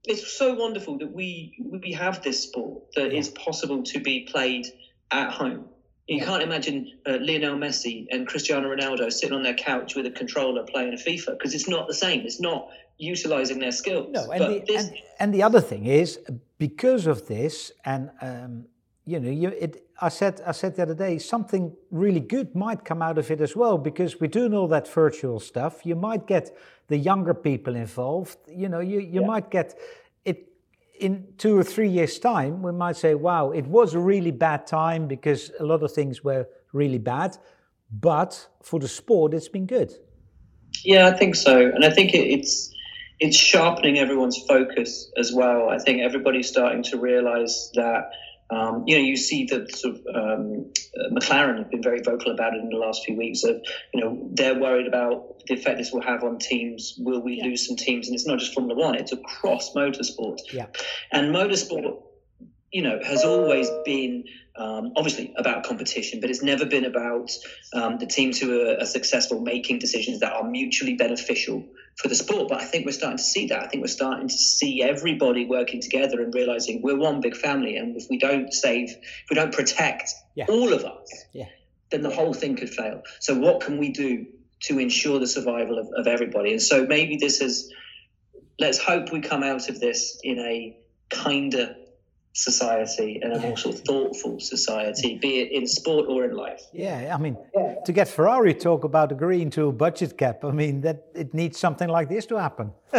it's 0.04 0.32
so 0.32 0.54
wonderful 0.54 0.98
that 0.98 1.12
we 1.12 1.54
we 1.82 1.92
have 1.92 2.22
this 2.22 2.42
sport 2.42 2.82
that 2.94 3.12
yeah. 3.12 3.18
is 3.18 3.28
possible 3.30 3.82
to 3.84 4.00
be 4.00 4.28
played 4.30 4.66
at 5.10 5.32
home. 5.32 5.66
You 6.06 6.18
yeah. 6.18 6.24
can't 6.24 6.42
imagine 6.42 6.92
uh, 7.06 7.18
Lionel 7.20 7.56
Messi 7.56 8.06
and 8.10 8.26
Cristiano 8.26 8.74
Ronaldo 8.74 9.12
sitting 9.12 9.34
on 9.34 9.42
their 9.42 9.54
couch 9.54 9.94
with 9.94 10.06
a 10.06 10.10
controller 10.10 10.64
playing 10.64 10.94
a 10.94 10.96
FIFA 10.96 11.32
because 11.32 11.54
it's 11.54 11.68
not 11.68 11.86
the 11.86 11.94
same. 11.94 12.22
It's 12.22 12.40
not 12.40 12.70
utilizing 12.98 13.58
their 13.60 13.72
skills. 13.72 14.08
No, 14.10 14.30
and, 14.30 14.44
the, 14.44 14.64
this... 14.66 14.86
and, 14.86 14.96
and, 15.20 15.34
the 15.34 15.42
other 15.42 15.60
thing 15.60 15.86
is 15.86 16.18
because 16.58 17.06
of 17.06 17.26
this, 17.26 17.72
and 17.84 18.10
um, 18.20 18.66
you 19.04 19.20
know, 19.20 19.30
you, 19.30 19.48
it, 19.48 19.86
I 20.00 20.10
said 20.10 20.42
I 20.46 20.52
said 20.52 20.76
the 20.76 20.82
other 20.82 20.94
day 20.94 21.18
something 21.18 21.74
really 21.90 22.20
good 22.20 22.54
might 22.54 22.84
come 22.84 23.00
out 23.00 23.18
of 23.18 23.30
it 23.30 23.40
as 23.40 23.56
well 23.56 23.78
because 23.78 24.20
we're 24.20 24.26
doing 24.26 24.52
all 24.52 24.68
that 24.68 24.86
virtual 24.86 25.40
stuff. 25.40 25.86
You 25.86 25.96
might 25.96 26.26
get 26.26 26.56
the 26.88 26.98
younger 26.98 27.34
people 27.34 27.76
involved. 27.76 28.36
You 28.48 28.68
know, 28.68 28.80
you 28.80 29.00
you 29.00 29.20
yeah. 29.20 29.26
might 29.26 29.50
get 29.50 29.78
it 30.24 30.48
in 31.00 31.26
two 31.38 31.56
or 31.56 31.64
three 31.64 31.88
years' 31.88 32.18
time. 32.18 32.62
We 32.62 32.72
might 32.72 32.96
say, 32.96 33.14
"Wow, 33.14 33.52
it 33.52 33.66
was 33.66 33.94
a 33.94 33.98
really 33.98 34.32
bad 34.32 34.66
time 34.66 35.06
because 35.06 35.50
a 35.58 35.64
lot 35.64 35.82
of 35.82 35.92
things 35.92 36.22
were 36.22 36.46
really 36.72 36.98
bad." 36.98 37.38
But 37.90 38.48
for 38.62 38.78
the 38.78 38.88
sport, 38.88 39.32
it's 39.32 39.48
been 39.48 39.66
good. 39.66 39.92
Yeah, 40.84 41.08
I 41.08 41.12
think 41.16 41.34
so, 41.34 41.70
and 41.74 41.84
I 41.84 41.90
think 41.90 42.14
it, 42.14 42.26
it's 42.26 42.74
it's 43.20 43.36
sharpening 43.36 43.98
everyone's 43.98 44.38
focus 44.46 45.10
as 45.16 45.32
well. 45.32 45.68
I 45.68 45.78
think 45.78 46.00
everybody's 46.02 46.48
starting 46.48 46.82
to 46.84 46.98
realize 46.98 47.70
that. 47.74 48.10
Um, 48.50 48.84
you 48.86 48.96
know, 48.96 49.02
you 49.02 49.18
see 49.18 49.44
that 49.50 49.76
sort 49.76 49.96
of 49.96 50.00
um, 50.14 50.72
uh, 50.98 51.10
McLaren 51.12 51.58
have 51.58 51.70
been 51.70 51.82
very 51.82 52.00
vocal 52.00 52.32
about 52.32 52.54
it 52.54 52.62
in 52.62 52.70
the 52.70 52.78
last 52.78 53.04
few 53.04 53.14
weeks. 53.14 53.44
Of 53.44 53.60
you 53.92 54.00
know, 54.00 54.30
they're 54.32 54.58
worried 54.58 54.86
about 54.86 55.42
the 55.46 55.52
effect 55.52 55.76
this 55.76 55.92
will 55.92 56.00
have 56.00 56.24
on 56.24 56.38
teams. 56.38 56.94
Will 56.98 57.20
we 57.20 57.34
yeah. 57.34 57.44
lose 57.44 57.66
some 57.66 57.76
teams? 57.76 58.08
And 58.08 58.14
it's 58.14 58.26
not 58.26 58.38
just 58.38 58.54
Formula 58.54 58.74
One; 58.74 58.94
it's 58.94 59.12
across 59.12 59.74
motorsport. 59.74 60.38
Yeah. 60.50 60.64
And 61.12 61.34
motorsport, 61.34 62.00
you 62.72 62.80
know, 62.80 62.98
has 63.04 63.22
always 63.22 63.68
been 63.84 64.24
um, 64.56 64.92
obviously 64.96 65.34
about 65.36 65.64
competition, 65.64 66.20
but 66.20 66.30
it's 66.30 66.42
never 66.42 66.64
been 66.64 66.86
about 66.86 67.30
um, 67.74 67.98
the 67.98 68.06
teams 68.06 68.40
who 68.40 68.62
are, 68.62 68.80
are, 68.80 68.86
successful 68.86 69.40
making 69.40 69.78
decisions 69.78 70.20
that 70.20 70.32
are 70.32 70.42
mutually 70.42 70.94
beneficial 70.94 71.64
for 71.98 72.08
the 72.08 72.14
sport. 72.14 72.48
But 72.48 72.60
I 72.60 72.64
think 72.64 72.86
we're 72.86 72.92
starting 72.92 73.18
to 73.18 73.22
see 73.22 73.48
that. 73.48 73.62
I 73.62 73.66
think 73.66 73.82
we're 73.82 73.88
starting 73.88 74.28
to 74.28 74.34
see 74.34 74.82
everybody 74.82 75.44
working 75.44 75.80
together 75.80 76.22
and 76.22 76.32
realizing 76.32 76.80
we're 76.82 76.96
one 76.96 77.20
big 77.20 77.36
family, 77.36 77.76
and 77.76 77.96
if 77.96 78.08
we 78.08 78.18
don't 78.18 78.52
save, 78.52 78.90
if 78.90 79.24
we 79.30 79.34
don't 79.34 79.52
protect 79.52 80.14
yeah. 80.34 80.46
all 80.48 80.72
of 80.72 80.84
us, 80.84 81.24
yeah. 81.32 81.46
then 81.90 82.02
the 82.02 82.10
whole 82.10 82.32
thing 82.32 82.56
could 82.56 82.70
fail. 82.70 83.02
So 83.20 83.34
what 83.34 83.60
can 83.60 83.78
we 83.78 83.90
do 83.90 84.26
to 84.62 84.78
ensure 84.78 85.18
the 85.18 85.26
survival 85.26 85.78
of, 85.78 85.88
of 85.96 86.06
everybody? 86.06 86.52
And 86.52 86.62
so 86.62 86.86
maybe 86.86 87.16
this 87.16 87.40
is. 87.40 87.72
Let's 88.60 88.78
hope 88.78 89.12
we 89.12 89.20
come 89.20 89.44
out 89.44 89.68
of 89.68 89.78
this 89.78 90.18
in 90.24 90.40
a 90.40 90.76
kinder 91.10 91.76
society 92.38 93.18
and 93.20 93.32
a 93.32 93.40
more 93.40 93.56
sort 93.56 93.74
of 93.74 93.80
thoughtful 93.82 94.38
society, 94.38 95.18
be 95.18 95.40
it 95.40 95.50
in 95.50 95.66
sport 95.66 96.06
or 96.08 96.24
in 96.24 96.36
life. 96.36 96.62
Yeah, 96.72 97.12
I 97.14 97.18
mean, 97.18 97.36
yeah. 97.54 97.74
to 97.84 97.92
get 97.92 98.08
Ferrari 98.08 98.54
talk 98.54 98.84
about 98.84 99.10
agreeing 99.10 99.50
to 99.50 99.68
a 99.68 99.72
budget 99.72 100.16
cap, 100.16 100.44
I 100.44 100.52
mean 100.52 100.80
that 100.82 101.08
it 101.14 101.34
needs 101.34 101.58
something 101.58 101.88
like 101.88 102.08
this 102.08 102.26
to 102.26 102.36
happen. 102.36 102.72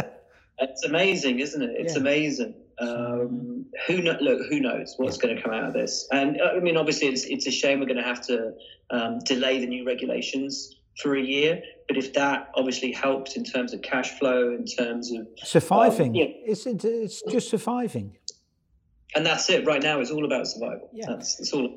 it's 0.60 0.84
amazing, 0.84 1.40
isn't 1.40 1.62
it? 1.62 1.72
It's 1.78 1.96
yeah. 1.96 2.02
amazing. 2.02 2.54
Um, 2.80 3.66
who 3.88 4.02
know, 4.02 4.18
look? 4.20 4.42
Who 4.50 4.60
knows 4.60 4.96
what's 4.98 5.18
yeah. 5.18 5.24
going 5.24 5.36
to 5.38 5.42
come 5.42 5.54
out 5.54 5.66
of 5.66 5.74
this? 5.74 6.08
And 6.12 6.40
uh, 6.42 6.58
I 6.58 6.60
mean, 6.60 6.76
obviously, 6.76 7.08
it's 7.08 7.24
it's 7.24 7.48
a 7.48 7.52
shame 7.52 7.80
we're 7.80 7.86
going 7.86 7.98
to 7.98 8.04
have 8.04 8.22
to 8.28 8.54
um, 8.90 9.20
delay 9.20 9.60
the 9.60 9.68
new 9.68 9.86
regulations 9.86 10.76
for 11.02 11.16
a 11.16 11.22
year. 11.22 11.62
But 11.88 11.98
if 11.98 12.14
that 12.14 12.50
obviously 12.56 12.92
helps 12.92 13.36
in 13.36 13.44
terms 13.44 13.74
of 13.74 13.82
cash 13.82 14.20
flow, 14.20 14.52
in 14.52 14.66
terms 14.66 15.12
of 15.12 15.28
surviving, 15.44 16.10
um, 16.10 16.16
yeah. 16.16 16.26
it's, 16.46 16.66
it's 16.66 17.24
just 17.30 17.50
surviving 17.50 18.16
and 19.16 19.26
that's 19.26 19.50
it. 19.50 19.66
Right 19.66 19.82
now, 19.82 20.00
it's 20.00 20.12
all 20.12 20.26
about 20.26 20.48
survival. 20.48 20.90
Yeah. 20.94 21.06
That's, 21.10 21.36
that's 21.36 21.54
all. 21.54 21.70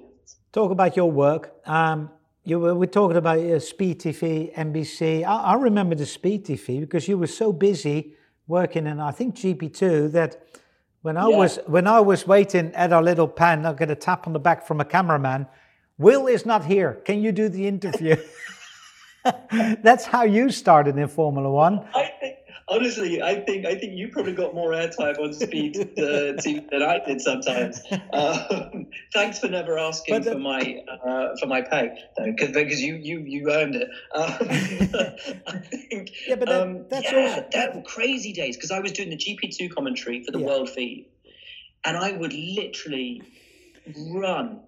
Talk 0.52 0.70
about 0.70 0.96
your 0.96 1.10
work. 1.10 1.54
Um, 1.66 2.10
you 2.44 2.58
were 2.58 2.74
we're 2.74 2.86
talking 2.86 3.16
about 3.16 3.38
uh, 3.38 3.58
Speed 3.60 4.00
TV, 4.00 4.54
NBC. 4.54 5.24
I, 5.24 5.52
I, 5.52 5.54
remember 5.54 5.94
the 5.94 6.06
Speed 6.06 6.44
TV 6.44 6.80
because 6.80 7.06
you 7.06 7.16
were 7.16 7.28
so 7.28 7.52
busy 7.52 8.14
working 8.48 8.86
in 8.86 8.98
I 8.98 9.12
think 9.12 9.36
GP2 9.36 10.10
that 10.12 10.42
when 11.02 11.16
I 11.16 11.28
yeah. 11.28 11.36
was 11.36 11.58
when 11.66 11.86
I 11.86 12.00
was 12.00 12.26
waiting 12.26 12.74
at 12.74 12.92
our 12.92 13.02
little 13.02 13.28
pen, 13.28 13.64
I 13.64 13.72
get 13.74 13.90
a 13.90 13.94
tap 13.94 14.26
on 14.26 14.32
the 14.32 14.40
back 14.40 14.66
from 14.66 14.80
a 14.80 14.84
cameraman. 14.84 15.46
Will 15.98 16.26
is 16.26 16.44
not 16.44 16.64
here. 16.64 17.00
Can 17.04 17.22
you 17.22 17.30
do 17.32 17.48
the 17.48 17.66
interview? 17.66 18.16
That's 19.82 20.04
how 20.04 20.24
you 20.24 20.50
started 20.50 20.98
in 20.98 21.08
Formula 21.08 21.50
One. 21.50 21.86
I 21.94 22.10
think 22.20 22.36
honestly, 22.72 23.22
I 23.22 23.36
think 23.40 23.66
I 23.66 23.74
think 23.74 23.92
you 23.94 24.08
probably 24.08 24.32
got 24.32 24.54
more 24.54 24.70
airtime 24.70 25.18
on 25.18 25.32
speed 25.32 25.76
uh, 25.76 25.82
than 26.70 26.82
I 26.82 27.00
did 27.06 27.20
sometimes. 27.20 27.80
Um, 28.12 28.86
thanks 29.12 29.38
for 29.38 29.48
never 29.48 29.78
asking 29.78 30.26
uh, 30.26 30.32
for 30.32 30.38
my 30.38 30.82
uh, 31.06 31.36
for 31.38 31.46
my 31.46 31.60
pay, 31.60 31.90
though, 32.16 32.32
because 32.36 32.80
you 32.80 32.94
you 32.94 33.20
you 33.20 33.50
earned 33.50 33.76
it. 33.76 33.88
Um, 34.14 34.24
I 35.46 35.58
think. 35.58 36.10
Yeah, 36.26 36.36
but 36.36 36.48
that, 36.48 36.60
um, 36.60 36.86
that's 36.88 37.12
yeah, 37.12 37.18
also, 37.18 37.46
that 37.52 37.74
were 37.76 37.82
crazy 37.82 38.32
days 38.32 38.56
because 38.56 38.70
I 38.70 38.80
was 38.80 38.92
doing 38.92 39.10
the 39.10 39.16
GP 39.16 39.56
two 39.56 39.68
commentary 39.68 40.24
for 40.24 40.32
the 40.32 40.40
yeah. 40.40 40.46
World 40.46 40.70
Feed, 40.70 41.06
and 41.84 41.96
I 41.96 42.12
would 42.12 42.32
literally 42.32 43.22
run 44.10 44.60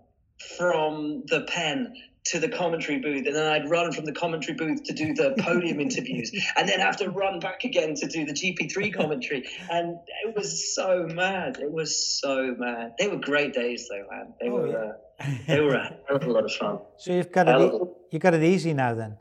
from 0.56 1.24
the 1.26 1.42
pen 1.42 1.94
to 2.24 2.38
the 2.38 2.48
commentary 2.48 2.98
booth 2.98 3.26
and 3.26 3.36
then 3.36 3.46
I'd 3.46 3.68
run 3.68 3.92
from 3.92 4.06
the 4.06 4.12
commentary 4.12 4.54
booth 4.54 4.84
to 4.84 4.94
do 4.94 5.12
the 5.12 5.34
podium 5.38 5.78
interviews 5.78 6.32
and 6.56 6.68
then 6.68 6.80
have 6.80 6.96
to 6.98 7.10
run 7.10 7.38
back 7.38 7.64
again 7.64 7.94
to 7.96 8.06
do 8.06 8.24
the 8.24 8.32
GP3 8.32 8.94
commentary. 8.94 9.44
And 9.70 9.98
it 10.24 10.34
was 10.34 10.74
so 10.74 11.06
mad. 11.06 11.58
It 11.60 11.70
was 11.70 11.96
so 12.20 12.54
mad. 12.58 12.94
They 12.98 13.08
were 13.08 13.18
great 13.18 13.52
days 13.52 13.88
though 13.90 14.06
man. 14.10 14.34
They 14.40 14.48
oh, 14.48 14.52
were 14.52 14.68
yeah. 14.68 15.26
uh, 15.26 15.34
they 15.46 15.60
were 15.60 15.74
a, 15.74 15.98
a 16.10 16.30
lot 16.30 16.44
of 16.44 16.52
fun. 16.52 16.78
So 16.96 17.12
you've 17.12 17.30
got 17.30 17.48
it 17.48 17.60
e- 17.60 17.88
you 18.10 18.18
got 18.18 18.34
it 18.34 18.42
easy 18.42 18.72
now 18.72 18.94
then? 18.94 19.18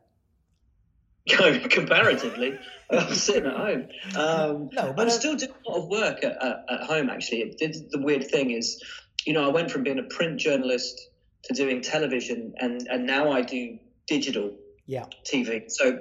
Comparatively. 1.28 2.58
I'm 2.90 3.14
sitting 3.14 3.46
at 3.46 3.56
home. 3.56 3.88
Um, 4.16 4.70
no, 4.74 4.94
but 4.94 5.04
I'm 5.04 5.10
still 5.10 5.36
doing 5.36 5.54
a 5.66 5.72
lot 5.72 5.84
of 5.84 5.88
work 5.90 6.24
at, 6.24 6.42
at, 6.42 6.66
at 6.70 6.84
home 6.84 7.10
actually. 7.10 7.42
It, 7.42 7.56
it, 7.60 7.92
the 7.92 8.02
weird 8.02 8.28
thing 8.28 8.52
is 8.52 8.82
you 9.26 9.34
know 9.34 9.44
I 9.44 9.50
went 9.52 9.72
from 9.72 9.84
being 9.84 10.00
a 10.00 10.04
print 10.04 10.40
journalist 10.40 11.10
to 11.46 11.54
doing 11.54 11.82
television, 11.82 12.54
and 12.58 12.88
and 12.90 13.06
now 13.06 13.32
I 13.32 13.42
do 13.42 13.80
digital 14.08 14.56
yeah. 14.86 15.06
TV. 15.26 15.70
So, 15.70 16.00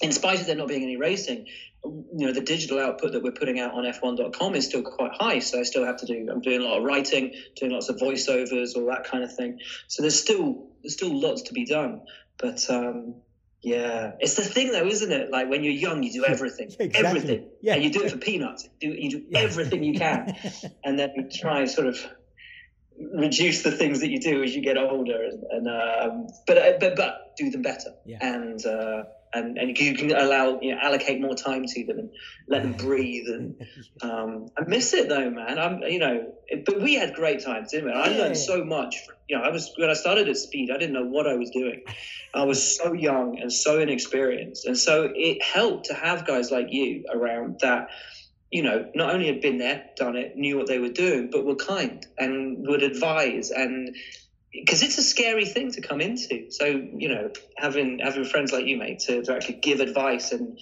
in 0.00 0.12
spite 0.12 0.40
of 0.40 0.46
there 0.46 0.56
not 0.56 0.68
being 0.68 0.82
any 0.82 0.96
racing, 0.96 1.46
you 1.84 2.26
know, 2.26 2.32
the 2.32 2.40
digital 2.40 2.78
output 2.78 3.12
that 3.12 3.22
we're 3.22 3.32
putting 3.32 3.60
out 3.60 3.74
on 3.74 3.84
F1.com 3.84 4.54
is 4.54 4.66
still 4.66 4.82
quite 4.82 5.12
high. 5.14 5.38
So 5.38 5.60
I 5.60 5.62
still 5.62 5.84
have 5.84 5.98
to 5.98 6.06
do. 6.06 6.28
I'm 6.30 6.40
doing 6.40 6.60
a 6.60 6.64
lot 6.64 6.78
of 6.78 6.84
writing, 6.84 7.32
doing 7.56 7.72
lots 7.72 7.88
of 7.88 7.96
voiceovers, 7.96 8.76
all 8.76 8.86
that 8.86 9.04
kind 9.04 9.22
of 9.22 9.34
thing. 9.34 9.58
So 9.88 10.02
there's 10.02 10.18
still 10.18 10.68
there's 10.82 10.94
still 10.94 11.18
lots 11.18 11.42
to 11.42 11.52
be 11.52 11.64
done. 11.64 12.02
But 12.38 12.68
um, 12.70 13.16
yeah, 13.62 14.12
it's 14.20 14.34
the 14.34 14.42
thing 14.42 14.72
though, 14.72 14.86
isn't 14.86 15.12
it? 15.12 15.30
Like 15.30 15.48
when 15.48 15.64
you're 15.64 15.72
young, 15.72 16.02
you 16.02 16.12
do 16.12 16.24
everything, 16.28 16.68
exactly. 16.78 17.04
everything, 17.04 17.48
yeah, 17.62 17.74
and 17.74 17.84
you 17.84 17.90
do 17.90 18.02
it 18.02 18.10
for 18.10 18.18
peanuts. 18.18 18.68
You 18.80 18.92
do, 18.92 19.00
you 19.00 19.10
do 19.10 19.24
yeah. 19.28 19.38
everything 19.40 19.82
you 19.82 19.98
can, 19.98 20.36
and 20.84 20.98
then 20.98 21.10
you 21.16 21.28
try 21.30 21.64
sort 21.66 21.86
of 21.86 21.98
reduce 22.98 23.62
the 23.62 23.70
things 23.70 24.00
that 24.00 24.08
you 24.08 24.20
do 24.20 24.42
as 24.42 24.54
you 24.54 24.62
get 24.62 24.76
older, 24.78 25.22
and, 25.22 25.42
and 25.50 25.68
um, 25.68 26.26
but 26.46 26.58
uh, 26.58 26.72
but 26.80 26.96
but 26.96 27.36
do 27.36 27.50
them 27.50 27.62
better, 27.62 27.90
yeah. 28.04 28.18
and 28.20 28.64
uh, 28.64 29.04
and 29.32 29.58
and 29.58 29.78
you 29.78 29.94
can 29.94 30.10
allow 30.12 30.60
you 30.60 30.74
know, 30.74 30.80
allocate 30.80 31.20
more 31.20 31.34
time 31.34 31.64
to 31.66 31.84
them 31.84 31.98
and 31.98 32.10
let 32.48 32.62
them 32.62 32.72
breathe. 32.72 33.28
And 33.28 33.66
um, 34.02 34.48
I 34.56 34.62
miss 34.66 34.94
it 34.94 35.08
though, 35.08 35.30
man. 35.30 35.58
I'm 35.58 35.82
you 35.82 35.98
know, 35.98 36.32
it, 36.46 36.64
but 36.64 36.80
we 36.80 36.94
had 36.94 37.14
great 37.14 37.44
times, 37.44 37.70
didn't 37.70 37.86
we? 37.86 37.92
I 37.92 38.08
yeah. 38.08 38.18
learned 38.18 38.36
so 38.36 38.64
much. 38.64 38.96
You 39.28 39.38
know, 39.38 39.44
I 39.44 39.50
was 39.50 39.72
when 39.76 39.90
I 39.90 39.94
started 39.94 40.28
at 40.28 40.36
Speed, 40.36 40.70
I 40.70 40.78
didn't 40.78 40.94
know 40.94 41.06
what 41.06 41.26
I 41.26 41.34
was 41.34 41.50
doing. 41.50 41.82
I 42.34 42.44
was 42.44 42.76
so 42.76 42.92
young 42.92 43.38
and 43.40 43.52
so 43.52 43.78
inexperienced, 43.78 44.66
and 44.66 44.78
so 44.78 45.10
it 45.14 45.42
helped 45.42 45.86
to 45.86 45.94
have 45.94 46.26
guys 46.26 46.50
like 46.50 46.68
you 46.70 47.04
around 47.12 47.60
that 47.60 47.88
you 48.50 48.62
know, 48.62 48.88
not 48.94 49.12
only 49.12 49.26
had 49.26 49.40
been 49.40 49.58
there, 49.58 49.84
done 49.96 50.16
it, 50.16 50.36
knew 50.36 50.56
what 50.56 50.66
they 50.66 50.78
were 50.78 50.88
doing, 50.88 51.30
but 51.30 51.44
were 51.44 51.56
kind 51.56 52.06
and 52.18 52.66
would 52.66 52.82
advise 52.82 53.50
and 53.50 53.94
because 54.52 54.82
it's 54.82 54.96
a 54.96 55.02
scary 55.02 55.44
thing 55.44 55.70
to 55.72 55.80
come 55.80 56.00
into. 56.00 56.50
So 56.50 56.64
you 56.64 57.08
know, 57.08 57.30
having 57.56 57.98
having 57.98 58.24
friends 58.24 58.52
like 58.52 58.66
you, 58.66 58.76
mate, 58.76 59.00
to, 59.00 59.22
to 59.22 59.34
actually 59.34 59.56
give 59.56 59.80
advice 59.80 60.32
and 60.32 60.58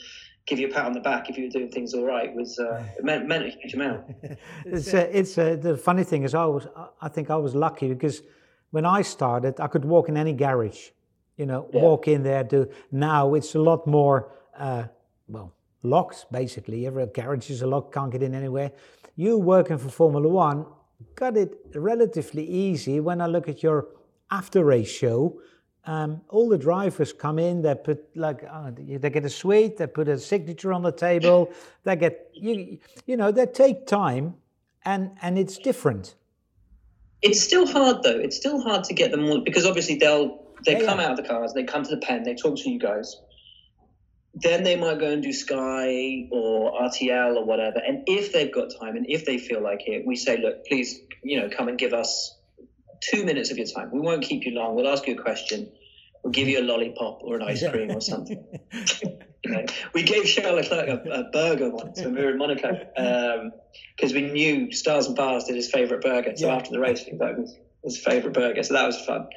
give 0.46 0.58
you 0.58 0.68
a 0.68 0.70
pat 0.70 0.84
on 0.84 0.92
the 0.92 1.00
back 1.00 1.30
if 1.30 1.38
you 1.38 1.44
were 1.44 1.50
doing 1.50 1.70
things 1.70 1.94
all 1.94 2.04
right 2.04 2.34
was 2.34 2.58
uh, 2.58 2.84
meant, 3.02 3.26
meant 3.26 3.46
a 3.46 3.48
huge 3.48 3.74
amount. 3.74 4.04
it's 4.66 4.92
a, 4.92 5.18
it's 5.18 5.38
uh, 5.38 5.56
the 5.60 5.76
funny 5.76 6.04
thing 6.04 6.22
is 6.22 6.34
I 6.34 6.44
was 6.44 6.66
I 7.00 7.08
think 7.08 7.30
I 7.30 7.36
was 7.36 7.54
lucky 7.54 7.88
because 7.88 8.22
when 8.70 8.84
I 8.84 9.02
started 9.02 9.60
I 9.60 9.68
could 9.68 9.84
walk 9.84 10.08
in 10.08 10.16
any 10.16 10.32
garage, 10.32 10.90
you 11.36 11.46
know, 11.46 11.68
yeah. 11.72 11.80
walk 11.80 12.08
in 12.08 12.22
there. 12.22 12.44
Do 12.44 12.68
now 12.90 13.34
it's 13.34 13.54
a 13.54 13.60
lot 13.60 13.86
more 13.86 14.32
uh, 14.58 14.84
well 15.28 15.54
locked 15.84 16.26
basically. 16.32 16.86
Every 16.86 17.06
garage 17.06 17.50
is 17.50 17.62
a 17.62 17.66
lock, 17.66 17.92
can't 17.92 18.10
get 18.10 18.22
in 18.22 18.34
anywhere. 18.34 18.72
You 19.16 19.38
working 19.38 19.78
for 19.78 19.88
Formula 19.88 20.28
One 20.28 20.66
got 21.14 21.36
it 21.36 21.54
relatively 21.74 22.44
easy 22.44 23.00
when 23.00 23.20
I 23.20 23.26
look 23.26 23.48
at 23.48 23.62
your 23.62 23.88
after 24.30 24.64
race 24.64 24.90
show. 24.90 25.40
Um, 25.86 26.22
all 26.30 26.48
the 26.48 26.56
drivers 26.56 27.12
come 27.12 27.38
in, 27.38 27.60
they 27.60 27.74
put 27.74 28.16
like 28.16 28.42
uh, 28.50 28.70
they 28.74 29.10
get 29.10 29.24
a 29.24 29.30
suite, 29.30 29.76
they 29.76 29.86
put 29.86 30.08
a 30.08 30.18
signature 30.18 30.72
on 30.72 30.82
the 30.82 30.92
table, 30.92 31.52
they 31.84 31.96
get 31.96 32.30
you 32.32 32.78
you 33.06 33.16
know 33.16 33.30
they 33.30 33.46
take 33.46 33.86
time, 33.86 34.34
and 34.84 35.10
and 35.20 35.38
it's 35.38 35.58
different. 35.58 36.14
It's 37.20 37.40
still 37.40 37.66
hard 37.66 38.02
though. 38.02 38.18
It's 38.18 38.36
still 38.36 38.62
hard 38.62 38.84
to 38.84 38.94
get 38.94 39.10
them 39.10 39.24
all 39.26 39.40
because 39.42 39.66
obviously 39.66 39.96
they'll 39.96 40.42
they 40.64 40.80
yeah, 40.80 40.86
come 40.86 40.98
yeah. 40.98 41.06
out 41.06 41.10
of 41.12 41.16
the 41.18 41.28
cars, 41.28 41.52
they 41.52 41.64
come 41.64 41.82
to 41.82 41.90
the 41.90 42.00
pen, 42.00 42.22
they 42.22 42.34
talk 42.34 42.56
to 42.56 42.70
you 42.70 42.78
guys, 42.78 43.20
then 44.34 44.64
they 44.64 44.76
might 44.76 44.98
go 44.98 45.10
and 45.10 45.22
do 45.22 45.32
Sky 45.32 46.26
or 46.30 46.72
RTL 46.82 47.36
or 47.36 47.44
whatever. 47.44 47.78
And 47.78 48.02
if 48.06 48.32
they've 48.32 48.52
got 48.52 48.68
time 48.80 48.96
and 48.96 49.06
if 49.08 49.24
they 49.24 49.38
feel 49.38 49.62
like 49.62 49.82
it, 49.86 50.04
we 50.06 50.16
say, 50.16 50.38
look, 50.38 50.66
please, 50.66 51.00
you 51.22 51.40
know, 51.40 51.48
come 51.48 51.68
and 51.68 51.78
give 51.78 51.92
us 51.92 52.36
two 53.00 53.24
minutes 53.24 53.50
of 53.50 53.58
your 53.58 53.66
time. 53.66 53.90
We 53.92 54.00
won't 54.00 54.22
keep 54.22 54.44
you 54.44 54.52
long. 54.52 54.74
We'll 54.74 54.88
ask 54.88 55.06
you 55.06 55.14
a 55.14 55.22
question. 55.22 55.70
We'll 56.22 56.32
give 56.32 56.48
you 56.48 56.60
a 56.60 56.64
lollipop 56.64 57.20
or 57.22 57.36
an 57.36 57.42
ice 57.42 57.68
cream 57.68 57.90
or 57.92 58.00
something. 58.00 58.44
you 59.44 59.50
know, 59.50 59.66
we 59.92 60.02
gave 60.02 60.24
Charles 60.24 60.68
Leclerc 60.70 61.06
a, 61.06 61.10
a 61.10 61.24
burger 61.30 61.70
once 61.70 62.00
when 62.00 62.14
we 62.14 62.24
were 62.24 62.30
in 62.30 62.38
Monaco 62.38 63.52
because 63.96 64.12
um, 64.12 64.14
we 64.14 64.22
knew 64.22 64.72
Stars 64.72 65.06
and 65.06 65.14
Bars 65.14 65.44
did 65.44 65.54
his 65.54 65.70
favorite 65.70 66.02
burger. 66.02 66.32
So 66.34 66.46
yeah. 66.46 66.56
after 66.56 66.70
the 66.72 66.80
race, 66.80 67.02
it 67.06 67.18
was 67.18 67.54
his 67.84 67.98
favorite 67.98 68.32
burger. 68.32 68.62
So 68.62 68.74
that 68.74 68.86
was 68.86 68.98
fun. 69.04 69.28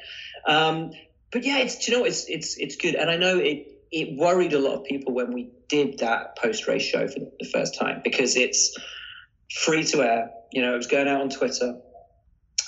Um, 0.46 0.90
but 1.30 1.44
yeah, 1.44 1.58
it's 1.58 1.86
you 1.86 1.96
know 1.96 2.04
it's 2.04 2.24
it's 2.26 2.56
it's 2.56 2.76
good, 2.76 2.94
and 2.94 3.10
I 3.10 3.16
know 3.16 3.38
it 3.38 3.77
it 3.90 4.18
worried 4.18 4.52
a 4.52 4.58
lot 4.58 4.74
of 4.74 4.84
people 4.84 5.14
when 5.14 5.32
we 5.32 5.50
did 5.68 5.98
that 5.98 6.36
post 6.36 6.66
race 6.66 6.82
show 6.82 7.06
for 7.08 7.20
the 7.20 7.48
first 7.52 7.78
time 7.78 8.00
because 8.04 8.36
it's 8.36 8.76
free 9.54 9.84
to 9.84 10.02
air. 10.02 10.30
You 10.52 10.62
know, 10.62 10.74
it 10.74 10.76
was 10.76 10.86
going 10.86 11.08
out 11.08 11.20
on 11.20 11.30
Twitter. 11.30 11.78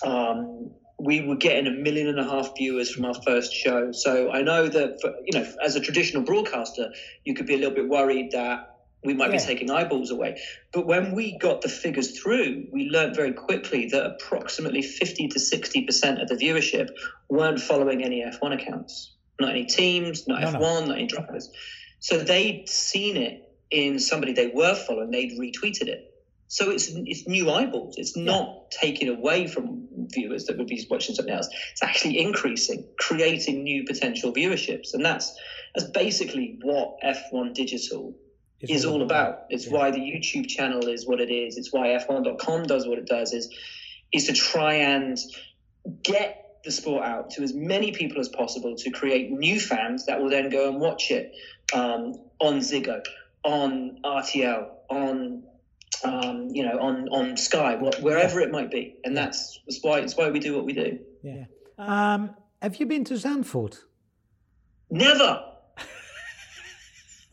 Um, 0.05 0.71
we 0.99 1.23
were 1.23 1.37
getting 1.37 1.67
a 1.67 1.71
million 1.71 2.09
and 2.09 2.19
a 2.19 2.25
half 2.25 2.50
viewers 2.57 2.91
from 2.91 3.07
our 3.07 3.15
first 3.27 3.55
show. 3.55 3.91
So 3.93 4.31
I 4.31 4.43
know 4.43 4.69
that, 4.69 5.00
for, 5.00 5.15
you 5.25 5.39
know, 5.39 5.50
as 5.62 5.77
a 5.77 5.81
traditional 5.81 6.23
broadcaster, 6.23 6.93
you 7.25 7.35
could 7.35 7.47
be 7.47 7.55
a 7.55 7.59
little 7.59 7.75
bit 7.75 7.89
worried 7.89 8.33
that 8.33 8.67
we 9.03 9.15
might 9.15 9.31
yeah. 9.31 9.39
be 9.39 9.43
taking 9.43 9.71
eyeballs 9.71 10.11
away. 10.11 10.39
But 10.73 10.87
when 10.87 11.15
we 11.15 11.39
got 11.39 11.62
the 11.62 11.71
figures 11.71 12.21
through, 12.21 12.67
we 12.71 12.91
learned 12.91 13.17
very 13.17 13.33
quickly 13.33 13.89
that 13.89 14.05
approximately 14.05 14.83
50 14.83 15.29
to 15.29 15.39
60% 15.39 16.23
of 16.23 16.29
the 16.29 16.35
viewership 16.35 16.91
weren't 17.31 17.61
following 17.61 18.05
any 18.05 18.23
F1 18.23 18.61
accounts 18.61 19.15
not 19.40 19.50
any 19.50 19.66
teams, 19.66 20.26
not 20.28 20.40
no, 20.40 20.49
F1, 20.49 20.61
no. 20.61 20.85
not 20.87 20.99
any 20.99 21.06
drivers. 21.06 21.50
So 22.00 22.18
they'd 22.18 22.68
seen 22.68 23.16
it 23.16 23.47
in 23.70 23.99
somebody 23.99 24.32
they 24.32 24.49
were 24.49 24.75
following, 24.75 25.11
they'd 25.11 25.38
retweeted 25.38 25.88
it. 25.88 26.06
So 26.49 26.70
it's 26.70 26.88
it's 26.88 27.28
new 27.28 27.49
eyeballs. 27.49 27.94
It's 27.97 28.16
yeah. 28.16 28.25
not 28.25 28.73
taking 28.73 29.09
away 29.09 29.47
from 29.47 29.87
viewers 30.12 30.47
that 30.47 30.59
would 30.59 30.66
be 30.66 30.85
watching 30.90 31.14
something 31.14 31.32
else. 31.32 31.49
It's 31.70 31.82
actually 31.82 32.18
increasing, 32.20 32.85
creating 32.99 33.62
new 33.62 33.85
potential 33.85 34.32
viewerships, 34.32 34.92
and 34.92 35.04
that's 35.04 35.32
that's 35.75 35.88
basically 35.90 36.59
what 36.62 36.97
F1 37.04 37.54
Digital 37.54 38.16
it's 38.59 38.73
is 38.73 38.85
all 38.85 39.02
about. 39.02 39.28
about. 39.28 39.47
It's 39.50 39.66
yeah. 39.66 39.75
why 39.75 39.90
the 39.92 40.00
YouTube 40.00 40.49
channel 40.49 40.88
is 40.88 41.06
what 41.06 41.20
it 41.20 41.30
is. 41.30 41.56
It's 41.56 41.73
why 41.73 41.88
F1.com 41.88 42.64
does 42.64 42.85
what 42.85 42.99
it 42.99 43.06
does. 43.06 43.32
Is 43.32 43.49
is 44.12 44.26
to 44.26 44.32
try 44.32 44.75
and 44.75 45.16
get 46.02 46.50
the 46.64 46.71
sport 46.71 47.05
out 47.05 47.31
to 47.31 47.43
as 47.43 47.55
many 47.55 47.93
people 47.93 48.21
as 48.21 48.28
possible 48.28 48.75
to 48.76 48.91
create 48.91 49.30
new 49.30 49.58
fans 49.58 50.06
that 50.06 50.21
will 50.21 50.28
then 50.28 50.50
go 50.50 50.69
and 50.69 50.80
watch 50.80 51.11
it 51.11 51.32
um, 51.73 52.15
on 52.39 52.58
Ziggo, 52.58 53.02
on 53.45 53.99
RTL, 54.04 54.69
on 54.89 55.45
um, 56.04 56.49
you 56.50 56.65
know, 56.65 56.78
on 56.78 57.08
on 57.08 57.37
Sky, 57.37 57.76
wherever 57.76 58.41
it 58.41 58.50
might 58.50 58.71
be, 58.71 58.97
and 59.04 59.17
that's, 59.17 59.61
that's 59.67 59.82
why 59.82 59.99
it's 59.99 60.17
why 60.17 60.30
we 60.30 60.39
do 60.39 60.54
what 60.54 60.65
we 60.65 60.73
do. 60.73 60.99
Yeah. 61.23 61.45
Um, 61.78 62.34
have 62.63 62.76
you 62.76 62.87
been 62.87 63.04
to 63.04 63.15
Zandvoort? 63.15 63.78
Never. 64.91 65.45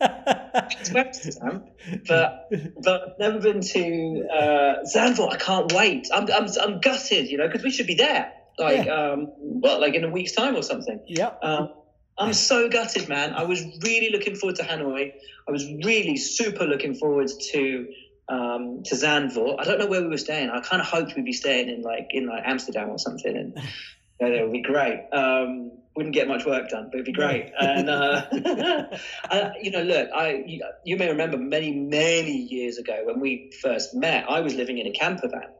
but 2.06 2.50
but 2.82 3.18
never 3.18 3.40
been 3.40 3.60
to 3.60 4.28
uh, 4.32 4.74
Zandvoort. 4.84 5.32
I 5.32 5.36
can't 5.36 5.72
wait. 5.72 6.08
I'm 6.14 6.30
I'm, 6.30 6.48
I'm 6.60 6.80
gutted, 6.80 7.28
you 7.28 7.38
know, 7.38 7.46
because 7.46 7.64
we 7.64 7.70
should 7.70 7.86
be 7.86 7.94
there 7.94 8.32
like 8.58 8.86
yeah. 8.86 8.92
um 8.92 9.26
what 9.38 9.80
like 9.80 9.94
in 9.94 10.04
a 10.04 10.10
week's 10.10 10.32
time 10.32 10.56
or 10.56 10.62
something 10.62 11.00
yeah 11.06 11.32
um, 11.42 11.72
i'm 12.18 12.32
so 12.32 12.68
gutted 12.68 13.08
man 13.08 13.32
i 13.34 13.42
was 13.42 13.62
really 13.84 14.10
looking 14.10 14.34
forward 14.34 14.56
to 14.56 14.62
hanoi 14.62 15.12
i 15.46 15.50
was 15.50 15.64
really 15.84 16.16
super 16.16 16.64
looking 16.64 16.94
forward 16.94 17.28
to 17.52 17.86
um 18.28 18.82
to 18.84 18.94
Zandvoort. 18.94 19.56
i 19.58 19.64
don't 19.64 19.78
know 19.78 19.86
where 19.86 20.02
we 20.02 20.08
were 20.08 20.18
staying 20.18 20.50
i 20.50 20.60
kind 20.60 20.80
of 20.82 20.88
hoped 20.88 21.14
we'd 21.16 21.24
be 21.24 21.32
staying 21.32 21.68
in 21.68 21.82
like 21.82 22.06
in 22.10 22.26
like 22.26 22.42
amsterdam 22.44 22.90
or 22.90 22.98
something 22.98 23.36
and 23.36 23.56
you 24.20 24.26
know, 24.26 24.32
that 24.34 24.42
would 24.42 24.52
be 24.52 24.62
great 24.62 25.00
um 25.12 25.70
wouldn't 25.98 26.14
get 26.14 26.28
much 26.28 26.46
work 26.46 26.68
done, 26.68 26.84
but 26.84 26.94
it'd 26.94 27.06
be 27.06 27.12
great. 27.12 27.50
And 27.58 27.90
uh, 27.90 28.22
I, 29.24 29.50
you 29.60 29.72
know, 29.72 29.82
look, 29.82 30.08
I 30.14 30.44
you, 30.46 30.64
you, 30.84 30.96
may 30.96 31.08
remember 31.08 31.36
many 31.36 31.72
many 31.72 32.36
years 32.36 32.78
ago 32.78 33.02
when 33.04 33.18
we 33.18 33.50
first 33.60 33.96
met. 33.96 34.30
I 34.30 34.40
was 34.40 34.54
living 34.54 34.78
in 34.78 34.86
a 34.86 34.92
camper 34.92 35.28
van, 35.28 35.50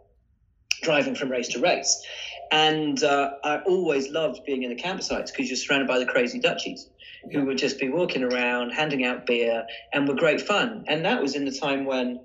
driving 0.83 1.15
from 1.15 1.31
race 1.31 1.49
to 1.49 1.61
race, 1.61 2.03
and 2.51 3.03
uh, 3.03 3.31
I 3.45 3.59
always 3.59 4.11
loved 4.11 4.41
being 4.47 4.63
in 4.63 4.71
the 4.71 4.83
campsites 4.83 5.27
because 5.27 5.49
you're 5.49 5.57
surrounded 5.57 5.89
by 5.89 5.99
the 5.99 6.07
crazy 6.07 6.41
Dutchies 6.41 6.89
who 7.33 7.45
would 7.45 7.59
just 7.59 7.79
be 7.79 7.89
walking 7.89 8.23
around, 8.23 8.71
handing 8.71 9.05
out 9.05 9.27
beer, 9.27 9.67
and 9.93 10.09
were 10.09 10.15
great 10.15 10.41
fun. 10.41 10.85
And 10.87 11.05
that 11.05 11.21
was 11.21 11.35
in 11.35 11.45
the 11.45 11.53
time 11.53 11.85
when 11.85 12.21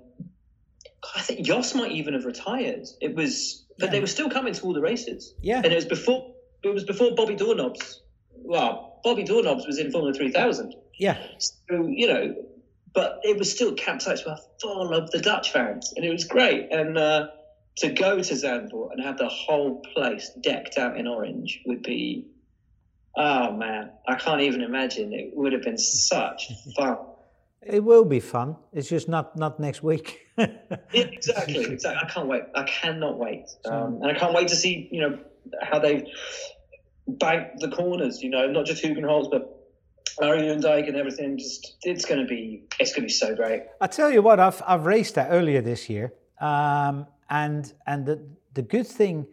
I 1.14 1.20
think 1.20 1.44
Jos 1.44 1.74
might 1.74 1.92
even 1.92 2.14
have 2.14 2.24
retired. 2.24 2.86
It 3.00 3.14
was, 3.14 3.64
but 3.78 3.86
yeah. 3.86 3.90
they 3.92 4.00
were 4.00 4.06
still 4.06 4.30
coming 4.30 4.54
to 4.54 4.62
all 4.62 4.72
the 4.72 4.80
races. 4.80 5.34
Yeah, 5.40 5.56
and 5.56 5.66
it 5.66 5.76
was 5.76 5.84
before 5.84 6.34
it 6.62 6.72
was 6.72 6.84
before 6.84 7.14
Bobby 7.14 7.36
Doorknobs. 7.36 8.02
Well, 8.32 9.00
Bobby 9.04 9.24
Doorknobs 9.24 9.66
was 9.66 9.78
in 9.78 9.90
Formula 9.90 10.14
Three 10.14 10.30
Thousand. 10.30 10.74
Yeah, 10.98 11.18
so 11.38 11.86
you 11.86 12.06
know, 12.06 12.34
but 12.94 13.20
it 13.22 13.36
was 13.36 13.52
still 13.52 13.74
campsites 13.74 14.24
were 14.24 14.36
full 14.60 14.94
of 14.94 15.10
the 15.10 15.20
Dutch 15.20 15.52
fans, 15.52 15.92
and 15.96 16.04
it 16.04 16.10
was 16.10 16.24
great. 16.24 16.72
And 16.72 16.96
uh, 16.96 17.26
to 17.76 17.90
go 17.90 18.16
to 18.16 18.34
Zandvoort 18.34 18.92
and 18.92 19.02
have 19.02 19.18
the 19.18 19.28
whole 19.28 19.80
place 19.94 20.30
decked 20.40 20.78
out 20.78 20.96
in 20.96 21.06
orange 21.06 21.60
would 21.66 21.82
be, 21.82 22.26
oh 23.16 23.52
man, 23.52 23.90
I 24.06 24.14
can't 24.16 24.42
even 24.42 24.62
imagine. 24.62 25.12
It 25.12 25.30
would 25.34 25.52
have 25.52 25.62
been 25.62 25.78
such 25.78 26.50
fun. 26.76 26.98
It 27.66 27.82
will 27.82 28.04
be 28.04 28.20
fun. 28.20 28.56
It's 28.72 28.88
just 28.88 29.08
not 29.08 29.36
not 29.36 29.58
next 29.58 29.82
week. 29.82 30.20
yeah, 30.36 30.46
exactly, 30.92 31.64
exactly. 31.72 32.02
I 32.02 32.10
can't 32.10 32.28
wait. 32.28 32.42
I 32.54 32.64
cannot 32.64 33.18
wait, 33.18 33.46
um, 33.64 34.00
and 34.02 34.10
I 34.10 34.14
can't 34.18 34.34
wait 34.34 34.48
to 34.48 34.56
see 34.56 34.88
you 34.92 35.00
know 35.00 35.18
how 35.62 35.78
they 35.78 36.06
bank 37.08 37.48
the 37.58 37.70
corners. 37.70 38.22
You 38.22 38.30
know, 38.30 38.46
not 38.46 38.66
just 38.66 38.84
Hugenholtz, 38.84 39.30
but 39.30 39.50
Arie 40.22 40.42
Luyendyk 40.42 40.88
and 40.88 40.96
everything. 40.96 41.38
Just 41.38 41.76
it's 41.84 42.04
going 42.04 42.20
to 42.20 42.26
be 42.26 42.64
it's 42.78 42.92
going 42.92 43.02
to 43.02 43.06
be 43.06 43.12
so 43.12 43.34
great. 43.34 43.62
I 43.80 43.86
tell 43.86 44.10
you 44.10 44.20
what, 44.20 44.38
I've 44.38 44.62
I've 44.66 44.84
raced 44.84 45.14
that 45.14 45.28
earlier 45.30 45.62
this 45.62 45.88
year. 45.88 46.12
Um, 46.40 47.06
and 47.30 47.72
and 47.86 48.06
the, 48.06 48.20
the 48.54 48.62
good 48.62 48.86
thing, 48.86 49.26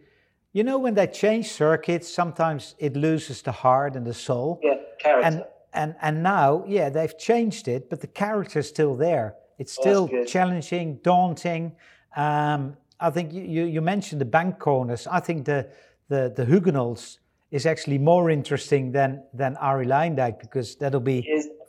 you 0.52 0.64
know, 0.64 0.78
when 0.78 0.94
they 0.94 1.06
change 1.06 1.50
circuits, 1.50 2.12
sometimes 2.12 2.74
it 2.78 2.96
loses 2.96 3.42
the 3.42 3.52
heart 3.52 3.96
and 3.96 4.06
the 4.06 4.14
soul. 4.14 4.60
Yeah, 4.62 4.74
character. 4.98 5.26
And 5.26 5.44
and 5.72 5.94
and 6.02 6.22
now, 6.22 6.64
yeah, 6.66 6.90
they've 6.90 7.16
changed 7.18 7.68
it, 7.68 7.88
but 7.88 8.00
the 8.00 8.06
character 8.06 8.58
is 8.58 8.68
still 8.68 8.94
there. 8.96 9.34
It's 9.58 9.76
oh, 9.78 9.82
still 9.82 10.10
oh, 10.12 10.24
challenging, 10.24 10.96
daunting. 11.02 11.72
Um, 12.16 12.76
I 13.00 13.10
think 13.10 13.32
you, 13.32 13.42
you, 13.42 13.64
you 13.64 13.80
mentioned 13.80 14.20
the 14.20 14.26
bank 14.26 14.58
corners. 14.58 15.06
I 15.06 15.20
think 15.20 15.44
the 15.44 15.68
the 16.08 16.32
the 16.34 16.44
Hugenholtz 16.44 17.18
is 17.50 17.66
actually 17.66 17.98
more 17.98 18.30
interesting 18.30 18.92
than 18.92 19.22
than 19.32 19.56
Arie 19.60 19.86
Luyendyk 19.86 20.40
because 20.40 20.76
that'll 20.76 21.00
be 21.00 21.20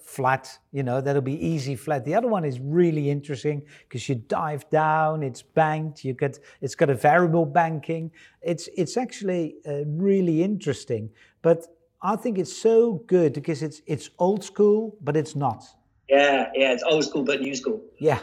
flat, 0.04 0.60
you 0.72 0.84
know, 0.84 1.02
that'll 1.02 1.22
be 1.22 1.46
easy 1.46 1.76
flat. 1.76 2.04
The 2.06 2.13
other 2.13 2.28
one 2.28 2.46
is 2.46 2.60
really 2.60 3.10
interesting 3.10 3.63
because 3.88 4.08
you 4.08 4.16
dive 4.16 4.70
down, 4.70 5.24
it's 5.24 5.42
banked, 5.42 6.04
you 6.04 6.13
get, 6.13 6.39
it's 6.62 6.76
got 6.76 6.89
a 6.89 6.96
variable 6.96 7.46
banking. 7.46 8.12
It's, 8.42 8.70
it's 8.76 8.98
actually 8.98 9.56
uh, 9.66 9.86
really 9.86 10.44
interesting. 10.44 11.10
But 11.42 11.66
I 12.02 12.16
think 12.18 12.38
it's 12.38 12.56
so 12.56 13.04
good 13.08 13.34
because 13.34 13.63
it's, 13.63 13.82
it's 13.88 14.10
old 14.20 14.44
school, 14.44 14.96
but 15.02 15.16
it's 15.16 15.36
not. 15.36 15.63
Yeah, 16.10 16.50
yeah, 16.54 16.74
it's 16.74 16.84
old 16.84 17.06
school, 17.06 17.24
but 17.24 17.42
new 17.42 17.56
school. 17.56 17.82
Yeah. 17.98 18.20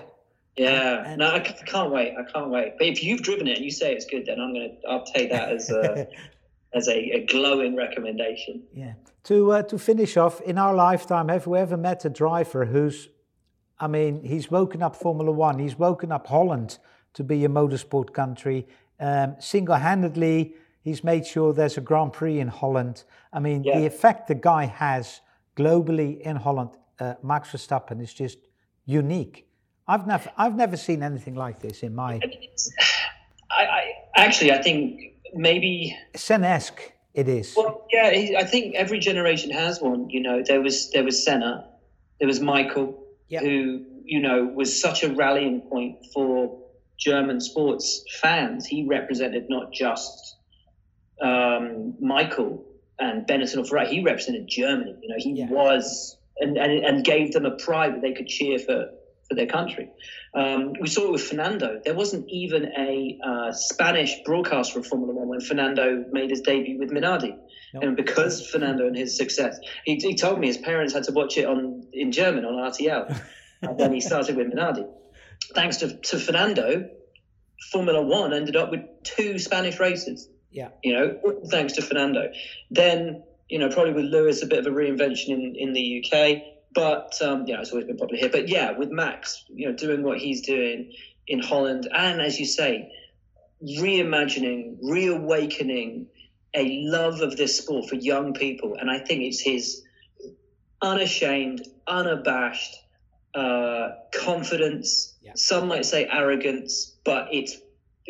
Yeah, 0.56 1.04
and, 1.06 1.18
no, 1.20 1.30
I 1.30 1.40
can't 1.40 1.90
wait. 1.90 2.14
I 2.18 2.30
can't 2.30 2.50
wait. 2.50 2.74
But 2.76 2.88
if 2.88 3.02
you've 3.02 3.22
driven 3.22 3.46
it 3.46 3.56
and 3.56 3.64
you 3.64 3.70
say 3.70 3.94
it's 3.94 4.04
good, 4.04 4.26
then 4.26 4.38
I'm 4.38 4.52
gonna, 4.52 4.74
I'll 4.88 5.04
take 5.04 5.30
that 5.30 5.50
as 5.50 5.70
a, 5.70 6.06
as 6.72 6.88
a, 6.88 6.96
a 7.10 7.26
glowing 7.26 7.76
recommendation. 7.76 8.62
Yeah. 8.72 8.94
To 9.24 9.52
uh, 9.52 9.62
to 9.64 9.78
finish 9.78 10.16
off, 10.16 10.40
in 10.40 10.56
our 10.58 10.74
lifetime, 10.74 11.28
have 11.28 11.46
we 11.46 11.58
ever 11.58 11.76
met 11.76 12.04
a 12.04 12.10
driver 12.10 12.64
who's, 12.64 13.08
I 13.78 13.86
mean, 13.86 14.22
he's 14.24 14.50
woken 14.50 14.82
up 14.82 14.96
Formula 14.96 15.30
One, 15.30 15.58
he's 15.58 15.78
woken 15.78 16.10
up 16.10 16.26
Holland 16.26 16.78
to 17.14 17.24
be 17.24 17.44
a 17.44 17.48
motorsport 17.48 18.14
country. 18.14 18.66
Um, 18.98 19.36
single-handedly, 19.38 20.54
he's 20.82 21.02
made 21.02 21.26
sure 21.26 21.52
there's 21.52 21.76
a 21.76 21.80
Grand 21.80 22.12
Prix 22.12 22.38
in 22.38 22.48
Holland. 22.48 23.04
I 23.32 23.40
mean, 23.40 23.64
yeah. 23.64 23.78
the 23.78 23.86
effect 23.86 24.28
the 24.28 24.34
guy 24.34 24.66
has 24.66 25.20
globally 25.56 26.20
in 26.20 26.36
Holland, 26.36 26.70
uh, 26.98 27.14
Max 27.22 27.50
Verstappen, 27.50 28.00
is 28.00 28.12
just 28.12 28.38
unique. 28.86 29.46
I've 29.86 30.06
never, 30.06 30.30
I've 30.36 30.54
never 30.54 30.76
seen 30.76 31.02
anything 31.02 31.34
like 31.34 31.60
this 31.60 31.82
in 31.82 31.94
my. 31.94 32.20
I, 33.50 33.64
I 33.64 33.92
actually, 34.16 34.52
I 34.52 34.62
think 34.62 35.09
maybe 35.34 35.96
Senna-esque 36.14 36.92
it 37.14 37.28
is. 37.28 37.54
Well, 37.56 37.86
yeah, 37.92 38.38
I 38.38 38.44
think 38.44 38.74
every 38.76 39.00
generation 39.00 39.50
has 39.50 39.80
one. 39.80 40.10
You 40.10 40.22
know, 40.22 40.42
there 40.46 40.60
was 40.60 40.90
there 40.92 41.04
was 41.04 41.24
Senna, 41.24 41.68
there 42.18 42.28
was 42.28 42.40
Michael, 42.40 43.04
yep. 43.28 43.42
who 43.42 43.84
you 44.04 44.20
know 44.20 44.44
was 44.44 44.80
such 44.80 45.02
a 45.02 45.12
rallying 45.12 45.62
point 45.62 46.06
for 46.14 46.58
German 46.98 47.40
sports 47.40 48.04
fans. 48.20 48.66
He 48.66 48.86
represented 48.86 49.46
not 49.48 49.72
just 49.72 50.36
um, 51.20 51.94
Michael 52.00 52.64
and 52.98 53.26
Benetton 53.26 53.58
or 53.58 53.64
Ferrari. 53.64 53.88
He 53.88 54.02
represented 54.02 54.46
Germany. 54.46 54.96
You 55.02 55.08
know, 55.08 55.16
he 55.18 55.32
yeah. 55.32 55.48
was 55.48 56.16
and, 56.38 56.56
and 56.56 56.84
and 56.84 57.04
gave 57.04 57.32
them 57.32 57.44
a 57.44 57.56
pride 57.56 57.94
that 57.94 58.02
they 58.02 58.12
could 58.12 58.28
cheer 58.28 58.60
for 58.60 58.88
for 59.30 59.36
their 59.36 59.46
country. 59.46 59.88
Um, 60.34 60.74
we 60.80 60.88
saw 60.88 61.06
it 61.06 61.12
with 61.12 61.22
Fernando. 61.22 61.80
There 61.84 61.94
wasn't 61.94 62.28
even 62.28 62.64
a 62.76 63.18
uh, 63.24 63.52
Spanish 63.52 64.16
broadcast 64.24 64.72
for 64.72 64.82
Formula 64.82 65.14
One 65.14 65.28
when 65.28 65.40
Fernando 65.40 66.04
made 66.10 66.30
his 66.30 66.40
debut 66.40 66.78
with 66.78 66.90
Minardi. 66.90 67.38
Nope. 67.72 67.82
And 67.84 67.96
because 67.96 68.44
Fernando 68.44 68.88
and 68.88 68.96
his 68.96 69.16
success, 69.16 69.56
he, 69.84 69.94
he, 69.96 70.16
told 70.16 70.40
me 70.40 70.48
his 70.48 70.58
parents 70.58 70.92
had 70.92 71.04
to 71.04 71.12
watch 71.12 71.38
it 71.38 71.46
on 71.46 71.86
in 71.92 72.10
German 72.10 72.44
on 72.44 72.54
RTL. 72.54 73.20
and 73.62 73.78
then 73.78 73.92
he 73.94 74.00
started 74.00 74.36
with 74.36 74.52
Minardi. 74.52 74.88
Thanks 75.54 75.76
to, 75.78 75.96
to 75.96 76.18
Fernando, 76.18 76.90
Formula 77.70 78.02
One 78.02 78.32
ended 78.32 78.56
up 78.56 78.72
with 78.72 78.80
two 79.04 79.38
Spanish 79.38 79.78
races. 79.78 80.28
Yeah. 80.50 80.70
You 80.82 80.92
know, 80.94 81.40
thanks 81.46 81.74
to 81.74 81.82
Fernando. 81.82 82.32
Then, 82.72 83.22
you 83.48 83.60
know, 83.60 83.68
probably 83.68 83.92
with 83.92 84.06
Lewis, 84.06 84.42
a 84.42 84.46
bit 84.46 84.58
of 84.58 84.66
a 84.66 84.70
reinvention 84.70 85.28
in, 85.28 85.54
in 85.56 85.72
the 85.72 86.04
UK. 86.04 86.42
But 86.72 87.20
um, 87.22 87.46
yeah, 87.46 87.60
it's 87.60 87.70
always 87.70 87.86
been 87.86 87.96
popular 87.96 88.20
here. 88.20 88.30
But 88.30 88.48
yeah, 88.48 88.72
with 88.72 88.90
Max, 88.90 89.44
you 89.48 89.68
know, 89.68 89.74
doing 89.74 90.02
what 90.02 90.18
he's 90.18 90.42
doing 90.42 90.92
in 91.26 91.40
Holland, 91.40 91.88
and 91.92 92.20
as 92.20 92.38
you 92.38 92.46
say, 92.46 92.92
reimagining, 93.62 94.78
reawakening 94.82 96.06
a 96.54 96.82
love 96.84 97.20
of 97.20 97.36
this 97.36 97.58
sport 97.58 97.88
for 97.88 97.96
young 97.96 98.34
people, 98.34 98.74
and 98.74 98.90
I 98.90 98.98
think 98.98 99.22
it's 99.22 99.40
his 99.40 99.82
unashamed, 100.82 101.66
unabashed 101.86 102.76
uh, 103.34 103.90
confidence. 104.14 105.16
Yeah. 105.22 105.32
Some 105.34 105.68
might 105.68 105.86
say 105.86 106.06
arrogance, 106.10 106.96
but 107.04 107.28
it's 107.32 107.56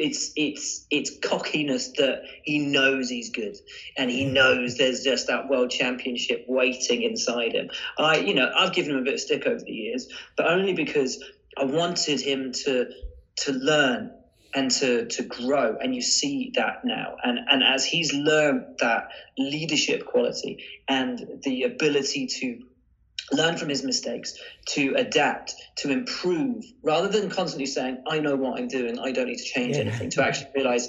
it's 0.00 0.32
it's 0.36 0.86
it's 0.90 1.18
cockiness 1.22 1.92
that 1.98 2.22
he 2.42 2.58
knows 2.58 3.08
he's 3.08 3.30
good. 3.30 3.56
And 3.96 4.10
he 4.10 4.24
mm. 4.24 4.32
knows 4.32 4.76
there's 4.76 5.04
just 5.04 5.28
that 5.28 5.48
world 5.48 5.70
championship 5.70 6.44
waiting 6.48 7.02
inside 7.02 7.52
him. 7.52 7.70
I 7.98 8.18
you 8.18 8.34
know 8.34 8.50
i've 8.56 8.72
given 8.72 8.92
him 8.92 8.98
a 8.98 9.02
bit 9.02 9.14
of 9.14 9.20
stick 9.20 9.46
over 9.46 9.60
the 9.60 9.72
years 9.72 10.08
but 10.36 10.46
only 10.46 10.72
because 10.72 11.22
i 11.56 11.64
wanted 11.64 12.20
him 12.20 12.52
to 12.52 12.86
to 13.36 13.52
learn 13.52 14.12
and 14.54 14.70
to 14.70 15.06
to 15.06 15.22
grow. 15.22 15.76
And 15.80 15.94
you 15.94 16.02
see 16.02 16.52
that 16.56 16.84
now. 16.84 17.16
And 17.22 17.38
and 17.48 17.62
as 17.62 17.84
he's 17.84 18.12
learned 18.12 18.78
that 18.80 19.10
leadership 19.38 20.06
quality 20.06 20.64
and 20.88 21.40
the 21.42 21.64
ability 21.64 22.26
to 22.26 22.62
learn 23.32 23.56
from 23.56 23.68
his 23.68 23.82
mistakes, 23.82 24.34
to 24.70 24.94
adapt, 24.96 25.54
to 25.78 25.90
improve, 25.90 26.64
rather 26.82 27.08
than 27.08 27.30
constantly 27.30 27.66
saying, 27.66 28.02
I 28.08 28.18
know 28.20 28.36
what 28.36 28.58
I'm 28.58 28.68
doing, 28.68 28.98
I 28.98 29.12
don't 29.12 29.26
need 29.26 29.38
to 29.38 29.44
change 29.44 29.76
yeah. 29.76 29.82
anything, 29.82 30.10
to 30.10 30.24
actually 30.24 30.50
realize, 30.54 30.88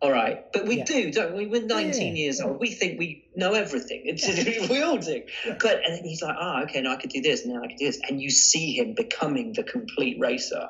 all 0.00 0.12
right. 0.12 0.44
But 0.52 0.66
we 0.66 0.78
yeah. 0.78 0.84
do, 0.84 1.10
don't 1.10 1.34
we? 1.34 1.46
We're 1.46 1.64
19 1.64 2.16
yeah. 2.16 2.22
years 2.22 2.40
old. 2.40 2.60
We 2.60 2.70
think 2.70 3.00
we 3.00 3.28
know 3.34 3.54
everything. 3.54 4.02
It's, 4.04 4.68
we 4.70 4.82
all 4.82 4.98
do. 4.98 5.22
But 5.60 5.84
and 5.84 5.96
then 5.96 6.04
he's 6.04 6.22
like, 6.22 6.36
ah, 6.38 6.58
oh, 6.58 6.62
okay, 6.64 6.80
now 6.80 6.92
I 6.92 6.96
could 6.96 7.10
do 7.10 7.20
this, 7.20 7.44
now 7.44 7.62
I 7.62 7.66
could 7.66 7.78
do 7.78 7.86
this. 7.86 8.00
And 8.08 8.20
you 8.20 8.30
see 8.30 8.78
him 8.78 8.94
becoming 8.94 9.52
the 9.52 9.64
complete 9.64 10.18
racer. 10.20 10.68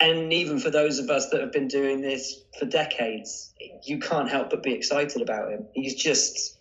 And 0.00 0.32
even 0.32 0.60
for 0.60 0.70
those 0.70 0.98
of 0.98 1.10
us 1.10 1.30
that 1.30 1.40
have 1.40 1.52
been 1.52 1.66
doing 1.66 2.00
this 2.00 2.44
for 2.58 2.66
decades, 2.66 3.52
you 3.84 3.98
can't 3.98 4.28
help 4.28 4.50
but 4.50 4.62
be 4.62 4.74
excited 4.74 5.22
about 5.22 5.50
him. 5.50 5.66
He's 5.74 5.94
just 5.94 6.57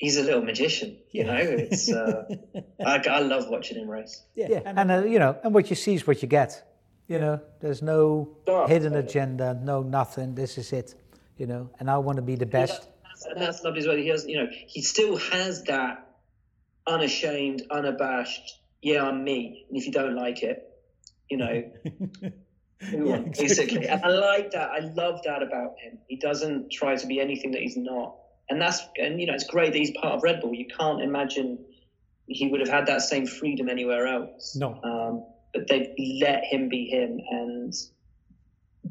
he's 0.00 0.16
a 0.16 0.22
little 0.24 0.42
magician. 0.42 0.96
You 1.12 1.24
know, 1.24 1.36
it's 1.36 1.92
uh, 1.92 2.24
I, 2.84 3.02
I 3.08 3.20
love 3.20 3.48
watching 3.48 3.78
him 3.78 3.88
race. 3.88 4.22
Yeah, 4.34 4.48
yeah. 4.50 4.62
and 4.64 4.90
uh, 4.90 5.04
you 5.04 5.20
know, 5.20 5.38
and 5.44 5.54
what 5.54 5.70
you 5.70 5.76
see 5.76 5.94
is 5.94 6.06
what 6.06 6.20
you 6.22 6.28
get. 6.28 6.66
You 7.06 7.18
know, 7.18 7.40
there's 7.60 7.82
no 7.82 8.36
oh, 8.46 8.66
hidden 8.66 8.94
agenda, 8.94 9.58
no 9.62 9.82
nothing. 9.82 10.34
This 10.34 10.58
is 10.58 10.72
it. 10.72 10.94
You 11.36 11.46
know, 11.46 11.70
and 11.78 11.90
I 11.90 11.98
want 11.98 12.16
to 12.16 12.22
be 12.22 12.34
the 12.34 12.46
best. 12.46 12.88
and 13.28 13.40
that's 13.40 13.62
lovely 13.62 13.80
as 13.80 13.86
well. 13.86 13.96
He 13.96 14.08
has, 14.08 14.26
you 14.26 14.36
know, 14.36 14.48
he 14.50 14.82
still 14.82 15.16
has 15.16 15.62
that 15.64 16.06
unashamed, 16.86 17.62
unabashed. 17.70 18.58
Yeah, 18.82 19.04
I'm 19.04 19.22
me, 19.24 19.66
and 19.68 19.76
if 19.78 19.86
you 19.86 19.92
don't 19.92 20.16
like 20.16 20.42
it, 20.42 20.62
you 21.30 21.36
know. 21.36 21.70
yeah, 22.92 23.18
basically, 23.38 23.86
and 23.86 24.02
I 24.04 24.08
like 24.08 24.52
that. 24.52 24.70
I 24.70 24.78
love 24.78 25.20
that 25.24 25.42
about 25.42 25.74
him. 25.78 25.98
He 26.08 26.16
doesn't 26.16 26.70
try 26.70 26.96
to 26.96 27.06
be 27.06 27.20
anything 27.20 27.50
that 27.52 27.60
he's 27.60 27.76
not 27.76 28.19
and 28.50 28.60
that's 28.60 28.82
and 28.96 29.20
you 29.20 29.26
know 29.26 29.34
it's 29.34 29.44
great 29.44 29.72
that 29.72 29.78
he's 29.78 29.92
part 29.92 30.16
of 30.16 30.22
Red 30.22 30.40
Bull. 30.40 30.52
You 30.52 30.66
can't 30.66 31.00
imagine 31.00 31.64
he 32.26 32.48
would 32.48 32.60
have 32.60 32.68
had 32.68 32.86
that 32.86 33.02
same 33.02 33.26
freedom 33.26 33.68
anywhere 33.68 34.06
else. 34.06 34.56
No. 34.56 34.78
Um, 34.82 35.24
but 35.54 35.66
they 35.68 35.94
let 36.22 36.44
him 36.44 36.68
be 36.68 36.86
him, 36.86 37.20
and 37.30 37.72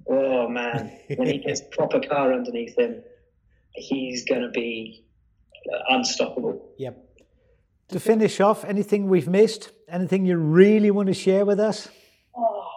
oh 0.07 0.47
man, 0.47 0.91
when 1.15 1.27
he 1.27 1.37
gets 1.39 1.61
proper 1.71 1.99
car 1.99 2.33
underneath 2.33 2.77
him, 2.77 3.01
he's 3.73 4.25
going 4.25 4.41
to 4.41 4.49
be 4.49 5.05
unstoppable. 5.89 6.73
Yep. 6.77 7.05
To 7.89 7.99
finish 7.99 8.39
off, 8.39 8.63
anything 8.65 9.09
we've 9.09 9.27
missed? 9.27 9.71
Anything 9.87 10.25
you 10.25 10.37
really 10.37 10.91
want 10.91 11.07
to 11.07 11.13
share 11.13 11.43
with 11.43 11.59
us? 11.59 11.89
Oh, 12.37 12.67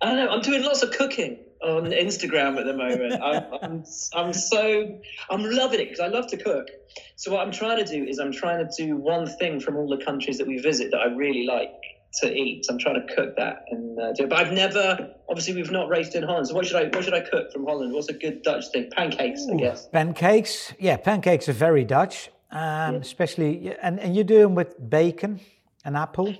I 0.00 0.06
don't 0.06 0.16
know. 0.16 0.30
I'm 0.30 0.40
doing 0.40 0.62
lots 0.62 0.82
of 0.82 0.92
cooking 0.92 1.38
on 1.64 1.90
Instagram 1.90 2.58
at 2.58 2.66
the 2.66 2.74
moment. 2.74 3.22
I'm, 3.22 3.44
I'm, 3.62 3.84
I'm 4.14 4.32
so 4.32 4.98
I'm 5.30 5.44
loving 5.44 5.80
it 5.80 5.84
because 5.86 6.00
I 6.00 6.08
love 6.08 6.26
to 6.28 6.36
cook. 6.36 6.68
So 7.16 7.32
what 7.32 7.40
I'm 7.40 7.52
trying 7.52 7.84
to 7.84 7.90
do 7.90 8.04
is 8.04 8.18
I'm 8.18 8.32
trying 8.32 8.66
to 8.66 8.70
do 8.76 8.96
one 8.96 9.26
thing 9.26 9.60
from 9.60 9.76
all 9.76 9.88
the 9.88 10.04
countries 10.04 10.38
that 10.38 10.46
we 10.46 10.58
visit 10.58 10.90
that 10.92 11.00
I 11.00 11.06
really 11.06 11.46
like 11.46 11.72
to 12.20 12.32
eat. 12.32 12.64
So 12.64 12.74
I'm 12.74 12.78
trying 12.78 13.06
to 13.06 13.14
cook 13.14 13.36
that 13.36 13.64
and 13.70 13.98
uh, 13.98 14.12
do 14.12 14.24
it. 14.24 14.30
But 14.30 14.38
I've 14.38 14.52
never, 14.52 15.10
obviously, 15.28 15.54
we've 15.54 15.70
not 15.70 15.88
raced 15.88 16.14
in 16.14 16.22
Holland. 16.22 16.48
So 16.48 16.54
what 16.54 16.66
should 16.66 16.76
I 16.76 16.84
what 16.96 17.04
should 17.04 17.14
I 17.14 17.20
cook 17.20 17.52
from 17.52 17.64
Holland? 17.64 17.92
What's 17.92 18.08
a 18.08 18.12
good 18.12 18.42
Dutch 18.42 18.66
thing? 18.72 18.90
Pancakes, 18.90 19.42
Ooh, 19.48 19.54
I 19.54 19.56
guess. 19.56 19.88
Pancakes, 19.88 20.72
yeah, 20.78 20.96
pancakes 20.96 21.48
are 21.48 21.54
very 21.54 21.84
Dutch, 21.84 22.30
um, 22.50 22.60
yeah. 22.94 23.00
especially 23.00 23.74
and 23.82 23.98
and 23.98 24.14
you 24.14 24.24
do 24.24 24.40
them 24.40 24.54
with 24.54 24.76
bacon 24.90 25.40
and 25.84 25.96
apple. 25.96 26.34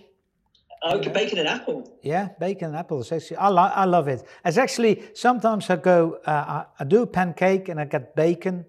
Oh, 0.86 0.98
bacon 0.98 1.38
and 1.38 1.48
apple. 1.48 1.98
Yeah, 2.02 2.28
bacon 2.38 2.68
and 2.68 2.76
apple. 2.76 3.00
Actually, 3.00 3.38
I, 3.38 3.48
lo- 3.48 3.72
I 3.74 3.86
love 3.86 4.06
it. 4.08 4.22
It's 4.44 4.58
actually, 4.58 5.02
sometimes 5.14 5.70
I 5.70 5.76
go, 5.76 6.18
uh, 6.26 6.30
I, 6.30 6.64
I, 6.78 6.84
do 6.84 7.02
a 7.02 7.06
pancake 7.06 7.70
and 7.70 7.80
I 7.80 7.86
get 7.86 8.14
bacon, 8.14 8.66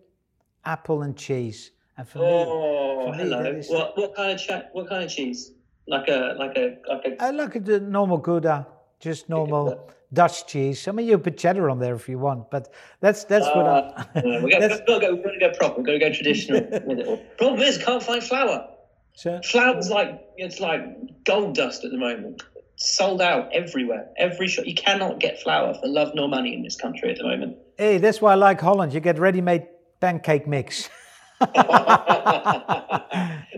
apple 0.64 1.02
and 1.02 1.18
cheese. 1.18 1.72
And 1.98 2.08
for 2.08 2.20
oh, 2.20 3.12
me, 3.12 3.12
for 3.12 3.14
hello. 3.18 3.54
Me, 3.54 3.64
what, 3.68 3.98
what 3.98 4.16
kind 4.16 4.40
of 4.40 4.64
what 4.72 4.88
kind 4.88 5.04
of 5.04 5.10
cheese? 5.10 5.52
Like 5.88 6.08
a, 6.08 6.36
like 6.40 6.56
a, 6.58 6.78
like 6.88 7.06
a... 7.06 7.24
I 7.24 7.32
like 7.32 7.56
a 7.56 7.80
normal 7.80 8.18
Gouda, 8.18 8.66
just 9.00 9.28
normal 9.28 9.92
Dutch 10.14 10.48
cheese. 10.48 10.88
I 10.88 10.94
mean, 10.94 11.08
you 11.08 11.18
put 11.18 11.38
cheddar 11.38 11.70
on 11.70 11.80
there 11.80 11.96
if 11.96 12.08
you 12.08 12.18
want, 12.18 12.50
but 12.50 12.74
that's 13.02 13.26
that's 13.26 13.46
uh, 13.46 13.52
what 13.56 13.66
I. 13.68 14.22
we're 14.24 14.50
going 14.50 14.70
to 14.70 14.84
go, 14.88 15.00
we're 15.00 15.22
going 15.22 15.40
to 15.40 15.50
go 15.50 15.52
proper. 15.58 15.82
We're 15.82 15.88
going 15.88 16.00
to 16.00 16.06
go 16.06 16.14
traditional 16.14 16.62
with 16.88 17.00
it 17.00 17.08
all. 17.08 17.18
Problem 17.38 17.62
is, 17.62 17.78
can't 17.78 18.02
find 18.02 18.24
flour. 18.24 18.70
Sure. 19.18 19.42
Flour's 19.44 19.90
like 19.90 20.22
it's 20.38 20.60
like 20.60 20.82
gold 21.26 21.56
dust 21.56 21.84
at 21.84 21.92
the 21.92 21.98
moment. 21.98 22.44
Sold 22.78 23.22
out 23.22 23.54
everywhere, 23.54 24.10
every 24.18 24.48
shop. 24.48 24.66
You 24.66 24.76
cannot 24.76 25.20
get 25.20 25.42
flour 25.42 25.74
for 25.74 25.88
love 25.88 26.12
nor 26.14 26.28
money 26.28 26.54
in 26.54 26.62
this 26.62 26.76
country 26.76 27.10
at 27.12 27.18
the 27.18 27.24
moment. 27.24 27.58
Hey, 27.78 27.98
that's 27.98 28.22
why 28.22 28.34
I 28.34 28.36
like 28.36 28.60
Holland. 28.60 28.94
You 28.94 29.00
get 29.00 29.18
ready-made 29.18 29.68
pancake 30.00 30.48
mix. 30.48 30.90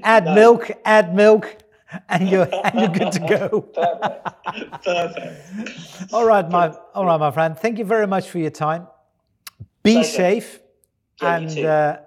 add 0.04 0.26
no. 0.26 0.36
milk, 0.36 0.72
add 0.86 1.16
milk, 1.16 1.58
and 2.10 2.30
you're 2.30 2.50
and 2.64 2.80
you're 2.80 2.90
good 2.90 3.12
to 3.14 3.20
go. 3.20 3.62
Perfect. 3.74 4.84
Perfect. 4.84 6.14
all 6.14 6.26
right, 6.26 6.50
my 6.50 6.74
all 6.94 7.06
right, 7.06 7.20
my 7.20 7.32
friend. 7.32 7.58
Thank 7.58 7.78
you 7.78 7.86
very 7.86 8.08
much 8.08 8.30
for 8.30 8.40
your 8.40 8.50
time. 8.50 8.88
Be 9.84 10.04
safe, 10.04 10.60
yeah, 11.22 11.38
and 11.38 11.60
uh, 11.60 11.98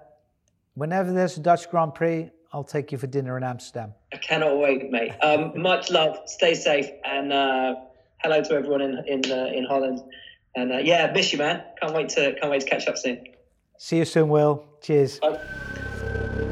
whenever 0.75 1.11
there's 1.13 1.37
a 1.37 1.39
Dutch 1.39 1.69
Grand 1.69 1.95
Prix, 1.95 2.29
I'll 2.53 2.63
take 2.63 2.91
you 2.91 2.97
for 2.97 3.07
dinner 3.07 3.37
in 3.37 3.43
Amsterdam. 3.43 3.93
I 4.13 4.17
cannot 4.17 4.57
wait, 4.59 4.91
mate. 4.91 5.11
Um, 5.21 5.53
much 5.61 5.89
love. 5.89 6.17
Stay 6.25 6.53
safe, 6.53 6.89
and 7.05 7.31
uh, 7.31 7.75
hello 8.23 8.41
to 8.43 8.53
everyone 8.53 8.81
in 8.81 9.03
in 9.07 9.31
uh, 9.31 9.45
in 9.45 9.65
Holland. 9.65 10.01
And 10.55 10.73
uh, 10.73 10.77
yeah, 10.77 11.11
miss 11.13 11.31
you, 11.31 11.39
man. 11.39 11.63
Can't 11.81 11.93
wait 11.93 12.09
to 12.09 12.35
can't 12.39 12.51
wait 12.51 12.61
to 12.61 12.67
catch 12.67 12.87
up 12.87 12.97
soon. 12.97 13.25
See 13.77 13.97
you 13.97 14.05
soon, 14.05 14.29
Will. 14.29 14.65
Cheers. 14.81 15.19
Bye. 15.19 16.47